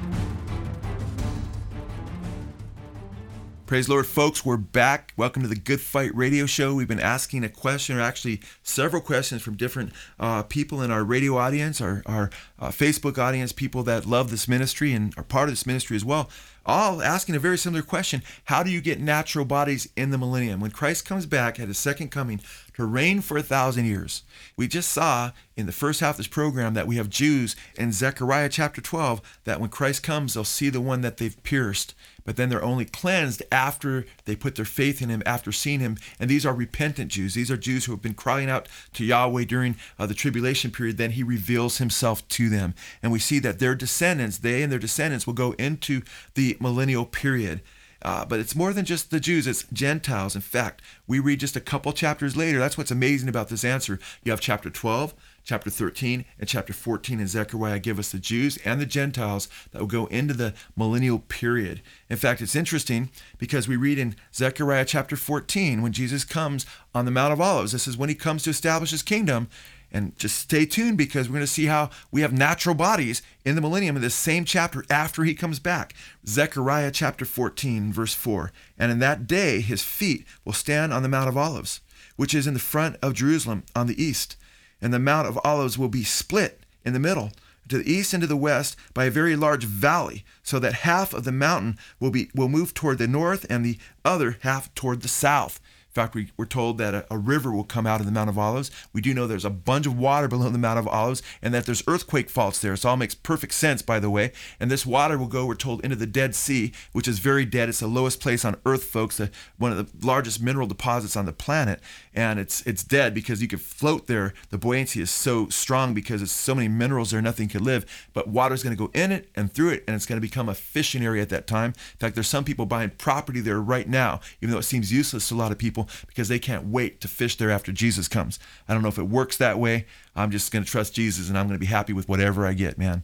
Praise 3.66 3.90
Lord, 3.90 4.06
folks. 4.06 4.46
We're 4.46 4.58
back. 4.58 5.12
Welcome 5.18 5.42
to 5.42 5.48
the 5.48 5.56
Good 5.56 5.82
Fight 5.82 6.14
Radio 6.14 6.46
Show. 6.46 6.76
We've 6.76 6.88
been 6.88 7.00
asking 7.00 7.44
a 7.44 7.50
question, 7.50 7.98
or 7.98 8.02
actually 8.02 8.42
several 8.62 9.02
questions 9.02 9.42
from 9.42 9.56
different 9.56 9.92
uh, 10.20 10.44
people 10.44 10.84
in 10.84 10.92
our 10.92 11.04
radio 11.04 11.36
audience, 11.38 11.82
our, 11.82 12.04
our 12.06 12.30
uh, 12.60 12.70
Facebook 12.70 13.18
audience, 13.18 13.52
people 13.52 13.84
that 13.84 14.06
love 14.06 14.32
this 14.32 14.48
ministry 14.48 14.94
and 14.94 15.14
are 15.18 15.24
part 15.24 15.50
of 15.50 15.54
this 15.54 15.66
ministry 15.66 15.96
as 15.96 16.06
well 16.06 16.30
all 16.66 17.02
asking 17.02 17.36
a 17.36 17.40
very 17.40 17.58
similar 17.58 17.84
question 17.84 18.24
How 18.46 18.64
do 18.64 18.72
you 18.72 18.82
get 18.82 19.00
natural 19.00 19.46
bodies 19.46 19.88
in 19.96 20.10
the 20.10 20.18
millennium? 20.18 20.60
When 20.60 20.72
Christ 20.72 21.06
comes 21.06 21.26
back 21.26 21.60
at 21.60 21.68
his 21.68 21.78
second 21.78 22.10
coming 22.10 22.42
to 22.76 22.86
reign 22.86 23.22
for 23.22 23.38
a 23.38 23.44
thousand 23.44 23.86
years. 23.86 24.24
We 24.58 24.68
just 24.68 24.92
saw 24.92 25.32
in 25.56 25.66
the 25.66 25.72
first 25.72 26.02
half 26.02 26.16
of 26.16 26.18
this 26.18 26.28
program 26.28 26.74
that 26.74 26.88
we 26.88 26.98
have 26.98 27.10
Jews 27.10 27.56
in 27.78 27.94
Zechariah 27.94 28.50
chapter 28.50 28.82
12 28.82 29.22
that 29.46 29.62
when 29.62 29.70
Christ 29.70 30.04
comes, 30.04 30.34
they'll 30.34 30.44
see 30.44 30.70
the 30.70 30.82
one 30.82 31.00
that 31.00 31.16
they've 31.16 31.42
pierced, 31.44 31.96
but 32.26 32.36
then 32.36 32.50
they're 32.50 32.64
only 32.64 32.84
cleansed 32.84 33.44
after 33.50 34.06
they 34.26 34.36
put 34.36 34.56
their 34.56 34.66
faith 34.66 35.02
in 35.02 35.08
him, 35.08 35.24
after 35.26 35.54
seeing 35.54 35.80
him. 35.80 35.98
And 36.20 36.30
these 36.30 36.46
are 36.46 36.54
repentant 36.54 37.12
Jews. 37.12 37.34
These 37.34 37.50
are 37.50 37.56
Jews 37.56 37.86
who 37.86 37.94
have 37.94 38.02
been 38.02 38.14
crying 38.14 38.50
out 38.50 38.68
to 38.94 39.06
Yahweh 39.06 39.46
during 39.46 39.78
uh, 39.98 40.06
the 40.06 40.14
tribulation 40.14 40.72
period. 40.72 40.98
Then 40.98 41.12
he 41.12 41.24
reveals 41.24 41.78
himself 41.78 42.28
to 42.30 42.45
them. 42.50 42.74
And 43.02 43.12
we 43.12 43.20
see 43.20 43.40
that 43.40 43.60
their 43.60 43.76
descendants, 43.76 44.38
they 44.38 44.64
and 44.64 44.72
their 44.72 44.80
descendants, 44.80 45.26
will 45.26 45.34
go 45.34 45.54
into 45.54 46.02
the 46.34 46.58
millennial 46.60 47.06
period. 47.06 47.62
Uh, 48.02 48.24
but 48.24 48.40
it's 48.40 48.56
more 48.56 48.72
than 48.72 48.86
just 48.86 49.10
the 49.10 49.20
Jews, 49.20 49.48
it's 49.48 49.66
Gentiles. 49.74 50.36
In 50.36 50.42
fact, 50.42 50.84
we 51.08 51.18
read 51.18 51.40
just 51.40 51.56
a 51.56 51.60
couple 51.60 51.92
chapters 51.92 52.38
later. 52.38 52.60
That's 52.60 52.78
what's 52.78 52.92
amazing 52.92 53.30
about 53.30 53.50
this 53.50 53.64
answer. 53.64 54.00
You 54.24 54.32
have 54.32 54.40
chapter 54.40 54.70
12, 54.70 55.16
chapter 55.44 55.72
13 55.72 56.24
and 56.40 56.48
chapter 56.48 56.72
14 56.72 57.20
in 57.20 57.28
Zechariah 57.28 57.80
give 57.80 57.98
us 57.98 58.12
the 58.12 58.20
Jews 58.20 58.58
and 58.66 58.80
the 58.80 58.86
Gentiles 58.86 59.48
that 59.72 59.80
will 59.80 59.88
go 59.88 60.06
into 60.08 60.36
the 60.36 60.54
millennial 60.76 61.18
period. 61.18 61.82
In 62.08 62.18
fact, 62.18 62.42
it's 62.42 62.56
interesting 62.56 63.10
because 63.40 63.68
we 63.68 63.76
read 63.76 63.98
in 63.98 64.16
Zechariah 64.34 64.86
chapter 64.86 65.16
14 65.16 65.82
when 65.82 65.92
Jesus 65.92 66.26
comes 66.26 66.68
on 66.94 67.06
the 67.06 67.12
Mount 67.12 67.34
of 67.34 67.42
Olives, 67.42 67.72
this 67.72 67.88
is 67.88 67.98
when 67.98 68.10
he 68.10 68.16
comes 68.16 68.44
to 68.44 68.52
establish 68.52 68.92
his 68.92 69.02
kingdom. 69.04 69.48
And 69.92 70.18
just 70.18 70.38
stay 70.38 70.66
tuned 70.66 70.98
because 70.98 71.30
we're 71.30 71.36
going 71.36 71.46
to 71.46 71.48
see 71.48 71.66
how 71.66 71.90
we 72.12 72.22
have 72.22 72.34
natural 72.34 72.76
bodies 72.76 73.22
in 73.46 73.56
the 73.56 73.62
millennium 73.62 73.96
in 73.96 74.02
this 74.02 74.16
same 74.16 74.46
chapter 74.46 74.84
after 74.90 75.24
he 75.24 75.34
comes 75.34 75.60
back. 75.60 75.94
Zechariah 76.28 76.92
chapter 76.92 77.26
14, 77.26 77.94
verse 77.94 78.14
4. 78.14 78.52
And 78.78 78.92
in 78.92 79.00
that 79.00 79.28
day 79.28 79.62
his 79.62 79.82
feet 79.82 80.26
will 80.44 80.54
stand 80.54 80.94
on 80.94 81.04
the 81.04 81.10
Mount 81.10 81.30
of 81.30 81.38
Olives, 81.38 81.82
which 82.16 82.34
is 82.34 82.48
in 82.48 82.54
the 82.54 82.60
front 82.60 82.98
of 83.02 83.14
Jerusalem 83.14 83.64
on 83.76 83.88
the 83.88 84.02
east. 84.02 84.36
And 84.82 84.94
the 84.94 85.00
Mount 85.00 85.28
of 85.28 85.40
Olives 85.44 85.78
will 85.78 85.90
be 85.90 86.04
split 86.04 86.62
in 86.84 86.94
the 86.94 87.00
middle 87.00 87.32
to 87.70 87.78
the 87.80 87.92
east 87.92 88.14
and 88.14 88.22
to 88.22 88.28
the 88.28 88.38
west 88.38 88.76
by 88.94 89.06
a 89.06 89.12
very 89.12 89.36
large 89.36 89.64
valley, 89.64 90.24
so 90.44 90.60
that 90.60 90.74
half 90.74 91.14
of 91.14 91.24
the 91.24 91.32
mountain 91.32 91.78
will 92.00 92.12
be 92.12 92.30
will 92.36 92.50
move 92.50 92.74
toward 92.74 92.98
the 92.98 93.08
north 93.08 93.46
and 93.50 93.66
the 93.66 93.78
other 94.04 94.38
half 94.42 94.74
toward 94.76 95.02
the 95.02 95.08
south. 95.08 95.60
In 95.96 96.02
fact, 96.02 96.14
we, 96.14 96.28
we're 96.36 96.46
told 96.46 96.78
that 96.80 96.94
a, 96.94 97.06
a, 97.10 97.18
river 97.18 97.54
will 97.54 97.64
come 97.64 97.88
out 97.88 98.02
of 98.02 98.06
the 98.06 98.12
Mount 98.12 98.30
of 98.30 98.38
Olives. 98.38 98.70
We 98.92 99.00
do 99.00 99.14
know 99.14 99.28
there's 99.28 99.46
a 99.46 99.50
bunch 99.50 99.86
of 99.86 99.98
water 99.98 100.28
below 100.28 100.50
the 100.50 100.58
Mount 100.58 100.78
of 100.78 100.90
Olives 100.90 101.24
and 101.42 101.54
that 101.54 101.66
there's 101.66 101.84
earthquake 101.88 102.30
faults 102.30 102.60
there. 102.60 102.76
So 102.76 102.90
it 102.90 102.92
all 102.92 102.98
makes 102.98 103.16
perfect 103.16 103.54
sense, 103.54 103.82
by 103.82 104.02
the 104.02 104.10
way. 104.10 104.34
And 104.60 104.70
this 104.70 104.86
water 104.86 105.18
will 105.18 105.28
go, 105.28 105.46
we're 105.46 105.56
told, 105.56 105.82
into 105.86 105.96
the 105.96 106.06
Dead 106.06 106.36
Sea, 106.36 106.74
which 106.92 107.08
is 107.08 107.20
very 107.20 107.46
dead. 107.46 107.70
It's 107.70 107.80
the 107.80 107.88
lowest 107.88 108.20
place 108.20 108.44
on 108.44 108.58
earth, 108.66 108.84
folks, 108.84 109.16
the, 109.16 109.32
one 109.58 109.72
of 109.72 109.78
the 109.78 110.06
largest 110.06 110.42
mineral 110.42 110.68
deposits 110.68 111.16
on 111.16 111.26
the 111.26 111.32
planet. 111.32 111.80
And 112.14 112.40
it's 112.40 112.62
it's 112.66 112.84
dead 112.84 113.14
because 113.14 113.42
you 113.42 113.48
could 113.48 113.62
float 113.62 114.08
there. 114.08 114.34
The 114.50 114.58
buoyancy 114.58 115.00
is 115.00 115.12
so 115.12 115.48
strong 115.48 115.94
because 115.94 116.22
it's 116.22 116.32
so 116.32 116.56
many 116.56 116.68
minerals 116.68 117.12
there, 117.12 117.22
nothing 117.22 117.48
could 117.48 117.62
live. 117.62 117.86
But 118.14 118.28
water's 118.28 118.64
going 118.64 118.76
to 118.76 118.78
go 118.78 118.92
in 118.94 119.14
it 119.14 119.30
and 119.34 119.52
through 119.52 119.70
it, 119.70 119.86
and 119.88 119.96
it's 119.96 120.06
going 120.06 120.18
to 120.18 120.28
become 120.28 120.50
a 120.50 120.56
fishing 120.56 121.06
area 121.06 121.22
at 121.22 121.30
that 121.30 121.48
time. 121.48 121.70
In 121.70 122.00
fact, 122.00 122.16
there's 122.16 122.28
some 122.28 122.44
people 122.44 122.66
buying 122.66 122.90
property 122.90 123.40
there 123.40 123.62
right 123.62 123.88
now, 123.88 124.20
even 124.42 124.52
though 124.52 124.60
it 124.60 124.64
seems 124.64 124.92
useless 124.92 125.30
to 125.30 125.36
a 125.36 125.38
lot 125.38 125.54
of 125.54 125.58
people 125.58 125.85
because 126.08 126.28
they 126.28 126.40
can't 126.40 126.68
wait 126.68 127.02
to 127.02 127.08
fish 127.08 127.38
there 127.38 127.52
after 127.52 127.72
Jesus 127.72 128.08
comes. 128.08 128.40
I 128.68 128.74
don't 128.74 128.82
know 128.82 128.90
if 128.90 128.98
it 128.98 129.04
works 129.04 129.38
that 129.38 129.60
way. 129.60 129.86
I'm 130.16 130.32
just 130.32 130.52
going 130.52 130.64
to 130.64 130.70
trust 130.70 130.94
Jesus 130.94 131.30
and 131.30 131.38
I'm 131.38 131.48
going 131.48 131.60
to 131.60 131.66
be 131.66 131.66
happy 131.66 131.94
with 131.94 132.08
whatever 132.08 132.46
I 132.46 132.54
get, 132.54 132.78
man. 132.78 133.04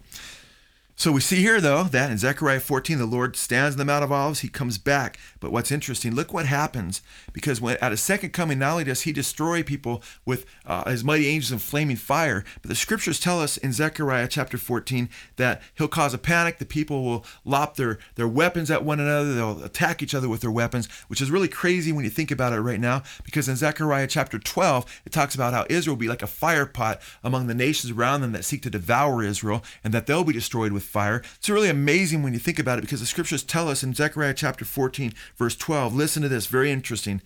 So 1.01 1.12
we 1.12 1.20
see 1.20 1.38
here, 1.38 1.60
though, 1.60 1.86
that 1.86 2.12
in 2.12 2.20
Zechariah 2.20 2.60
14, 2.60 3.00
the 3.00 3.08
Lord 3.08 3.36
stands 3.36 3.74
in 3.74 3.79
the 3.79 3.86
Mount 3.86 4.03
of 4.03 4.12
Olives. 4.12 4.41
He 4.41 4.50
comes 4.50 4.77
back. 4.77 5.17
But 5.39 5.51
what's 5.51 5.72
interesting, 5.72 6.13
look 6.13 6.31
what 6.31 6.46
happens. 6.46 7.01
Because 7.34 7.60
when 7.60 7.77
at 7.77 7.91
a 7.91 7.98
second 7.98 8.34
coming, 8.34 8.60
not 8.60 8.74
only 8.74 8.84
does 8.84 9.01
he 9.01 9.12
destroy 9.12 9.63
people 9.63 10.03
with 10.27 10.46
uh, 10.63 10.88
his 10.88 11.03
mighty 11.03 11.25
angels 11.25 11.51
and 11.51 11.60
flaming 11.60 11.96
fire, 11.96 12.46
but 12.62 12.70
the 12.70 12.75
scriptures 12.75 13.20
tell 13.20 13.41
us 13.41 13.58
in 13.58 13.74
Zechariah 13.74 14.27
chapter 14.27 14.60
14 14.60 15.10
that 15.38 15.63
he'll 15.74 15.88
cause 15.88 16.13
a 16.13 16.20
panic. 16.20 16.60
The 16.60 16.67
people 16.67 17.03
will 17.03 17.25
lop 17.43 17.77
their, 17.77 17.98
their 18.13 18.27
weapons 18.27 18.70
at 18.70 18.86
one 18.86 19.00
another. 19.00 19.34
They'll 19.34 19.63
attack 19.63 20.03
each 20.03 20.13
other 20.13 20.29
with 20.29 20.41
their 20.41 20.51
weapons, 20.51 20.88
which 21.08 21.20
is 21.20 21.31
really 21.31 21.48
crazy 21.48 21.91
when 21.91 22.03
you 22.03 22.12
think 22.12 22.29
about 22.29 22.53
it 22.53 22.62
right 22.62 22.79
now. 22.79 23.01
Because 23.24 23.50
in 23.50 23.55
Zechariah 23.55 24.05
chapter 24.05 24.38
12, 24.38 25.01
it 25.08 25.12
talks 25.12 25.34
about 25.34 25.53
how 25.53 25.65
Israel 25.67 25.96
will 25.96 26.01
be 26.01 26.10
like 26.10 26.22
a 26.22 26.27
fire 26.27 26.67
pot 26.67 27.01
among 27.24 27.48
the 27.48 27.55
nations 27.55 27.91
around 27.91 28.22
them 28.22 28.34
that 28.34 28.46
seek 28.46 28.62
to 28.62 28.70
devour 28.70 29.24
Israel, 29.24 29.63
and 29.84 29.96
that 29.96 30.05
they'll 30.05 30.24
be 30.24 30.31
destroyed 30.31 30.72
with 30.72 30.90
fire. 30.91 31.24
It's 31.38 31.50
really 31.50 31.69
amazing 31.69 32.21
when 32.21 32.33
you 32.33 32.39
think 32.39 32.60
about 32.60 32.77
it 32.77 32.81
because 32.81 33.00
the 33.00 33.05
scriptures 33.05 33.43
tell 33.43 33.69
us 33.69 33.81
in 33.81 33.93
Zechariah 33.93 34.33
chapter 34.33 34.65
14, 34.65 35.13
verse 35.38 35.55
12, 35.55 35.95
listen 35.95 36.21
to 36.21 36.29
this, 36.29 36.48
very 36.48 36.69
interesting. 36.69 37.21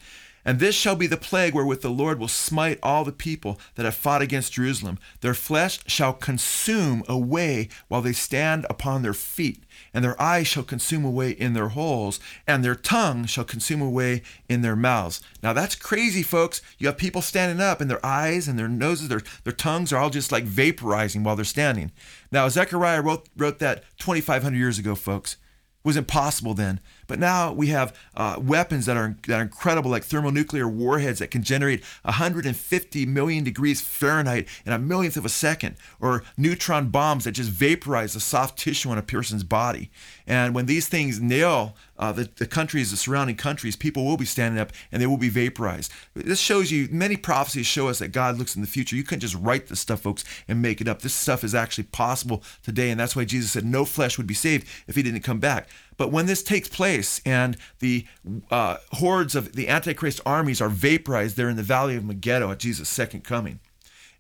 And 0.46 0.60
this 0.60 0.76
shall 0.76 0.96
be 0.96 1.08
the 1.08 1.18
plague 1.18 1.56
wherewith 1.56 1.82
the 1.82 1.90
Lord 1.90 2.20
will 2.20 2.28
smite 2.28 2.78
all 2.84 3.04
the 3.04 3.12
people 3.12 3.60
that 3.74 3.84
have 3.84 3.96
fought 3.96 4.22
against 4.22 4.54
Jerusalem. 4.54 5.00
Their 5.22 5.34
flesh 5.34 5.80
shall 5.88 6.14
consume 6.14 7.04
away 7.10 7.68
while 7.88 8.04
they 8.04 8.14
stand 8.14 8.68
upon 8.70 9.02
their 9.02 9.14
feet, 9.14 9.64
and 9.92 10.06
their 10.06 10.22
eyes 10.22 10.48
shall 10.48 10.64
consume 10.64 11.04
away 11.04 11.32
in 11.32 11.54
their 11.54 11.70
holes, 11.70 12.20
and 12.46 12.64
their 12.64 12.76
tongue 12.76 13.26
shall 13.26 13.44
consume 13.44 13.82
away 13.82 14.22
in 14.48 14.62
their 14.62 14.76
mouths. 14.76 15.20
Now 15.42 15.52
that's 15.54 15.76
crazy, 15.76 16.22
folks. 16.22 16.62
You 16.78 16.88
have 16.88 16.98
people 16.98 17.24
standing 17.24 17.60
up, 17.60 17.82
and 17.82 17.90
their 17.90 18.06
eyes 18.06 18.48
and 18.48 18.60
their 18.60 18.68
noses, 18.68 19.08
their, 19.08 19.22
their 19.44 19.54
tongues 19.54 19.92
are 19.92 19.98
all 19.98 20.12
just 20.12 20.32
like 20.32 20.46
vaporizing 20.46 21.24
while 21.24 21.36
they're 21.36 21.46
standing. 21.46 21.92
Now, 22.32 22.48
Zechariah 22.50 23.02
wrote, 23.02 23.30
wrote 23.36 23.60
that 23.60 23.84
2,500 23.98 24.56
years 24.56 24.78
ago, 24.78 24.94
folks. 24.94 25.34
It 25.34 25.88
was 25.88 25.98
impossible 25.98 26.54
then. 26.54 26.80
But 27.08 27.20
now 27.20 27.52
we 27.52 27.68
have 27.68 27.96
uh, 28.16 28.38
weapons 28.40 28.86
that 28.86 28.98
are, 28.98 29.16
that 29.28 29.40
are 29.40 29.42
incredible, 29.42 29.92
like 29.92 30.04
thermonuclear 30.04 30.68
warheads 30.68 31.20
that 31.20 31.32
can 31.32 31.44
generate 31.44 31.84
150 32.04 33.06
million 33.06 33.44
degrees 33.44 33.82
Fahrenheit 33.82 34.48
in 34.66 34.74
a 34.74 34.80
millionth 34.80 35.18
of 35.18 35.26
a 35.26 35.30
second, 35.30 35.76
or 36.00 36.24
neutron 36.38 36.90
bombs 36.90 37.26
that 37.26 37.34
just 37.34 37.50
vaporize 37.50 38.14
the 38.14 38.20
soft 38.20 38.58
tissue 38.58 38.90
on 38.90 38.98
a 38.98 39.04
person's 39.04 39.44
body. 39.44 39.90
And 40.28 40.56
when 40.56 40.66
these 40.66 40.88
things 40.88 41.22
nail 41.22 41.76
uh, 41.98 42.12
the, 42.12 42.30
the 42.36 42.48
countries, 42.48 42.92
the 42.92 42.98
surrounding 42.98 43.36
countries, 43.36 43.76
people 43.76 44.06
will 44.06 44.18
be 44.18 44.26
standing 44.26 44.60
up 44.60 44.72
and 44.92 45.02
they 45.02 45.08
will 45.08 45.18
be 45.18 45.30
vaporized. 45.30 45.92
This 46.14 46.40
shows 46.40 46.72
you, 46.72 46.88
many 46.92 47.16
prophecies 47.16 47.66
show 47.66 47.88
us 47.88 48.00
that 48.00 48.10
God 48.10 48.38
looks 48.38 48.56
in 48.56 48.62
the 48.62 48.68
future. 48.68 48.96
You 48.96 49.04
couldn't 49.04 49.22
just 49.22 49.36
write 49.36 49.68
this 49.68 49.80
stuff, 49.80 50.02
folks, 50.02 50.24
and 50.48 50.62
make 50.62 50.82
it 50.82 50.88
up. 50.88 51.02
This 51.02 51.14
stuff 51.14 51.44
is 51.44 51.56
actually 51.56 51.86
possible 51.86 52.44
today. 52.64 52.90
And 52.90 53.00
that's 53.00 53.16
why 53.16 53.26
Jesus 53.26 53.52
said 53.52 53.66
no 53.66 53.86
flesh 53.86 54.18
would 54.18 54.28
be 54.28 54.34
saved 54.34 54.68
if 54.88 54.96
he 54.96 55.04
didn't 55.04 55.22
come 55.22 55.40
back. 55.40 55.70
But 55.98 56.12
when 56.12 56.26
this 56.26 56.44
takes 56.44 56.68
place 56.68 57.22
and 57.26 57.58
the 57.80 58.06
uh, 58.52 58.78
hordes 58.94 59.36
of 59.36 59.54
the 59.54 59.70
Antichrist 59.70 60.22
armies 60.26 60.62
are 60.62 60.70
vaporized 60.70 61.38
there 61.38 61.50
in 61.50 61.56
the 61.56 61.64
valley 61.64 61.96
of 61.96 62.04
Megiddo 62.04 62.52
at 62.52 62.60
Jesus' 62.60 62.90
second 62.90 63.24
coming, 63.24 63.60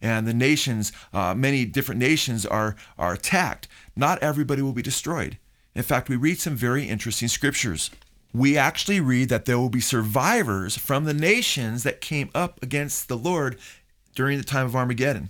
and 0.01 0.27
the 0.27 0.33
nations, 0.33 0.91
uh, 1.13 1.33
many 1.33 1.65
different 1.65 1.99
nations 1.99 2.45
are, 2.45 2.75
are 2.97 3.13
attacked, 3.13 3.67
not 3.95 4.21
everybody 4.21 4.61
will 4.61 4.73
be 4.73 4.81
destroyed. 4.81 5.37
In 5.73 5.83
fact, 5.83 6.09
we 6.09 6.15
read 6.15 6.39
some 6.39 6.55
very 6.55 6.85
interesting 6.85 7.27
scriptures. 7.27 7.91
We 8.33 8.57
actually 8.57 8.99
read 8.99 9.29
that 9.29 9.45
there 9.45 9.57
will 9.57 9.69
be 9.69 9.81
survivors 9.81 10.77
from 10.77 11.05
the 11.05 11.13
nations 11.13 11.83
that 11.83 12.01
came 12.01 12.29
up 12.35 12.61
against 12.61 13.07
the 13.07 13.17
Lord 13.17 13.57
during 14.13 14.37
the 14.37 14.43
time 14.43 14.65
of 14.65 14.75
Armageddon 14.75 15.29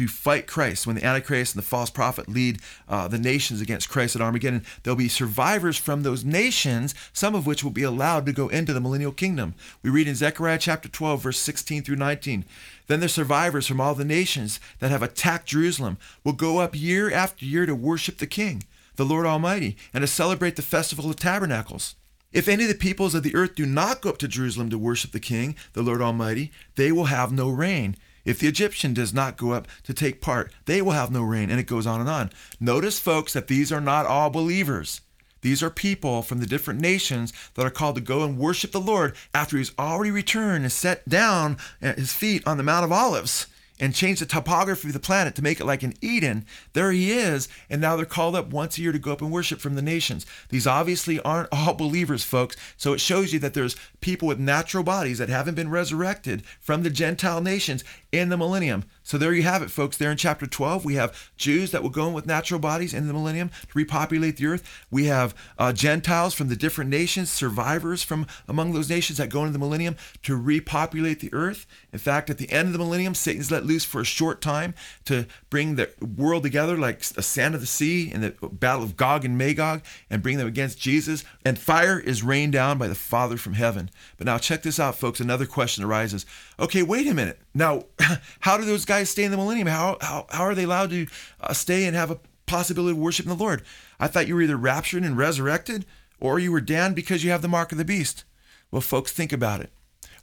to 0.00 0.08
fight 0.08 0.46
Christ. 0.46 0.86
When 0.86 0.96
the 0.96 1.04
Antichrist 1.04 1.54
and 1.54 1.62
the 1.62 1.66
false 1.66 1.90
prophet 1.90 2.26
lead 2.26 2.60
uh, 2.88 3.06
the 3.06 3.18
nations 3.18 3.60
against 3.60 3.90
Christ 3.90 4.16
at 4.16 4.22
Armageddon, 4.22 4.64
there'll 4.82 4.96
be 4.96 5.08
survivors 5.08 5.76
from 5.76 6.02
those 6.02 6.24
nations, 6.24 6.94
some 7.12 7.34
of 7.34 7.46
which 7.46 7.62
will 7.62 7.70
be 7.70 7.82
allowed 7.82 8.24
to 8.24 8.32
go 8.32 8.48
into 8.48 8.72
the 8.72 8.80
millennial 8.80 9.12
kingdom. 9.12 9.54
We 9.82 9.90
read 9.90 10.08
in 10.08 10.14
Zechariah 10.14 10.56
chapter 10.56 10.88
12, 10.88 11.22
verse 11.22 11.38
16 11.38 11.82
through 11.82 11.96
19. 11.96 12.46
Then 12.86 13.00
the 13.00 13.10
survivors 13.10 13.66
from 13.66 13.78
all 13.78 13.94
the 13.94 14.06
nations 14.06 14.58
that 14.78 14.90
have 14.90 15.02
attacked 15.02 15.48
Jerusalem 15.48 15.98
will 16.24 16.32
go 16.32 16.60
up 16.60 16.74
year 16.74 17.12
after 17.12 17.44
year 17.44 17.66
to 17.66 17.74
worship 17.74 18.16
the 18.16 18.26
King, 18.26 18.62
the 18.96 19.04
Lord 19.04 19.26
Almighty, 19.26 19.76
and 19.92 20.00
to 20.00 20.06
celebrate 20.06 20.56
the 20.56 20.62
festival 20.62 21.10
of 21.10 21.16
tabernacles. 21.16 21.94
If 22.32 22.48
any 22.48 22.62
of 22.62 22.70
the 22.70 22.74
peoples 22.74 23.14
of 23.14 23.22
the 23.22 23.34
earth 23.34 23.54
do 23.54 23.66
not 23.66 24.00
go 24.00 24.08
up 24.08 24.18
to 24.18 24.28
Jerusalem 24.28 24.70
to 24.70 24.78
worship 24.78 25.12
the 25.12 25.20
King, 25.20 25.56
the 25.74 25.82
Lord 25.82 26.00
Almighty, 26.00 26.52
they 26.76 26.90
will 26.90 27.06
have 27.06 27.32
no 27.32 27.50
rain 27.50 27.96
if 28.30 28.38
the 28.38 28.48
Egyptian 28.48 28.94
does 28.94 29.12
not 29.12 29.36
go 29.36 29.52
up 29.52 29.66
to 29.84 29.92
take 29.92 30.20
part, 30.20 30.52
they 30.66 30.80
will 30.80 30.92
have 30.92 31.10
no 31.10 31.22
rain. 31.22 31.50
And 31.50 31.58
it 31.58 31.66
goes 31.66 31.86
on 31.86 32.00
and 32.00 32.08
on. 32.08 32.30
Notice, 32.60 32.98
folks, 32.98 33.32
that 33.32 33.48
these 33.48 33.72
are 33.72 33.80
not 33.80 34.06
all 34.06 34.30
believers. 34.30 35.00
These 35.42 35.62
are 35.62 35.70
people 35.70 36.22
from 36.22 36.38
the 36.38 36.46
different 36.46 36.80
nations 36.80 37.32
that 37.54 37.66
are 37.66 37.70
called 37.70 37.94
to 37.96 38.00
go 38.00 38.22
and 38.22 38.38
worship 38.38 38.72
the 38.72 38.80
Lord 38.80 39.16
after 39.34 39.56
he's 39.56 39.72
already 39.78 40.10
returned 40.10 40.64
and 40.64 40.72
set 40.72 41.08
down 41.08 41.56
at 41.80 41.98
his 41.98 42.12
feet 42.12 42.46
on 42.46 42.56
the 42.56 42.62
Mount 42.62 42.84
of 42.84 42.92
Olives 42.92 43.46
and 43.80 43.94
changed 43.94 44.20
the 44.20 44.26
topography 44.26 44.88
of 44.88 44.92
the 44.92 45.00
planet 45.00 45.34
to 45.34 45.42
make 45.42 45.58
it 45.58 45.64
like 45.64 45.82
an 45.82 45.94
Eden. 46.00 46.44
There 46.74 46.92
he 46.92 47.10
is, 47.10 47.48
and 47.70 47.80
now 47.80 47.96
they're 47.96 48.04
called 48.04 48.36
up 48.36 48.50
once 48.50 48.76
a 48.76 48.82
year 48.82 48.92
to 48.92 48.98
go 48.98 49.12
up 49.12 49.22
and 49.22 49.32
worship 49.32 49.58
from 49.58 49.74
the 49.74 49.82
nations. 49.82 50.26
These 50.50 50.66
obviously 50.66 51.18
aren't 51.20 51.48
all 51.52 51.74
believers, 51.74 52.22
folks. 52.22 52.56
So 52.76 52.92
it 52.92 53.00
shows 53.00 53.32
you 53.32 53.38
that 53.40 53.54
there's 53.54 53.76
people 54.00 54.28
with 54.28 54.38
natural 54.38 54.84
bodies 54.84 55.18
that 55.18 55.30
haven't 55.30 55.54
been 55.54 55.70
resurrected 55.70 56.44
from 56.60 56.82
the 56.82 56.90
Gentile 56.90 57.40
nations 57.40 57.82
in 58.12 58.28
the 58.28 58.36
millennium. 58.36 58.84
So 59.02 59.18
there 59.18 59.32
you 59.32 59.42
have 59.42 59.62
it, 59.62 59.70
folks. 59.70 59.96
There 59.96 60.10
in 60.10 60.16
chapter 60.16 60.46
12, 60.46 60.84
we 60.84 60.94
have 60.94 61.30
Jews 61.36 61.70
that 61.70 61.82
will 61.82 61.90
go 61.90 62.08
in 62.08 62.12
with 62.12 62.26
natural 62.26 62.60
bodies 62.60 62.94
in 62.94 63.06
the 63.06 63.12
millennium 63.12 63.50
to 63.50 63.72
repopulate 63.74 64.36
the 64.36 64.46
earth. 64.46 64.84
We 64.90 65.06
have 65.06 65.34
uh, 65.58 65.72
Gentiles 65.72 66.34
from 66.34 66.48
the 66.48 66.56
different 66.56 66.90
nations, 66.90 67.30
survivors 67.30 68.02
from 68.02 68.26
among 68.48 68.72
those 68.72 68.88
nations 68.88 69.18
that 69.18 69.30
go 69.30 69.40
into 69.40 69.52
the 69.52 69.58
millennium 69.58 69.96
to 70.22 70.36
repopulate 70.36 71.20
the 71.20 71.32
earth. 71.32 71.66
In 71.92 71.98
fact, 71.98 72.30
at 72.30 72.38
the 72.38 72.50
end 72.50 72.66
of 72.66 72.72
the 72.72 72.78
millennium, 72.78 73.14
Satan's 73.14 73.50
let 73.50 73.64
loose 73.64 73.84
for 73.84 74.00
a 74.00 74.04
short 74.04 74.40
time 74.40 74.74
to 75.04 75.26
bring 75.48 75.76
the 75.76 75.90
world 76.16 76.42
together 76.42 76.76
like 76.76 77.00
the 77.00 77.22
sand 77.22 77.54
of 77.54 77.60
the 77.60 77.66
sea 77.66 78.10
in 78.12 78.20
the 78.20 78.30
battle 78.52 78.82
of 78.82 78.96
Gog 78.96 79.24
and 79.24 79.36
Magog 79.36 79.82
and 80.08 80.22
bring 80.22 80.38
them 80.38 80.46
against 80.46 80.78
Jesus. 80.78 81.24
And 81.44 81.58
fire 81.58 81.98
is 81.98 82.22
rained 82.22 82.52
down 82.52 82.78
by 82.78 82.88
the 82.88 82.94
Father 82.94 83.36
from 83.36 83.54
heaven. 83.54 83.90
But 84.16 84.26
now 84.26 84.38
check 84.38 84.62
this 84.62 84.80
out, 84.80 84.96
folks. 84.96 85.20
Another 85.20 85.46
question 85.46 85.84
arises. 85.84 86.26
Okay, 86.58 86.82
wait 86.82 87.06
a 87.06 87.14
minute. 87.14 87.38
Now, 87.54 87.84
how 88.40 88.56
do 88.56 88.64
those 88.64 88.84
guys 88.84 89.10
stay 89.10 89.24
in 89.24 89.30
the 89.30 89.36
millennium? 89.36 89.68
How, 89.68 89.98
how, 90.00 90.26
how 90.30 90.42
are 90.44 90.54
they 90.54 90.64
allowed 90.64 90.90
to 90.90 91.06
uh, 91.40 91.52
stay 91.52 91.84
and 91.86 91.96
have 91.96 92.10
a 92.10 92.20
possibility 92.46 92.92
of 92.92 92.98
worshiping 92.98 93.30
the 93.30 93.42
Lord? 93.42 93.62
I 93.98 94.06
thought 94.06 94.28
you 94.28 94.34
were 94.34 94.42
either 94.42 94.56
raptured 94.56 95.02
and 95.02 95.16
resurrected 95.16 95.84
or 96.20 96.38
you 96.38 96.52
were 96.52 96.60
damned 96.60 96.96
because 96.96 97.24
you 97.24 97.30
have 97.30 97.42
the 97.42 97.48
mark 97.48 97.72
of 97.72 97.78
the 97.78 97.84
beast. 97.84 98.24
Well, 98.70 98.82
folks, 98.82 99.12
think 99.12 99.32
about 99.32 99.60
it. 99.60 99.70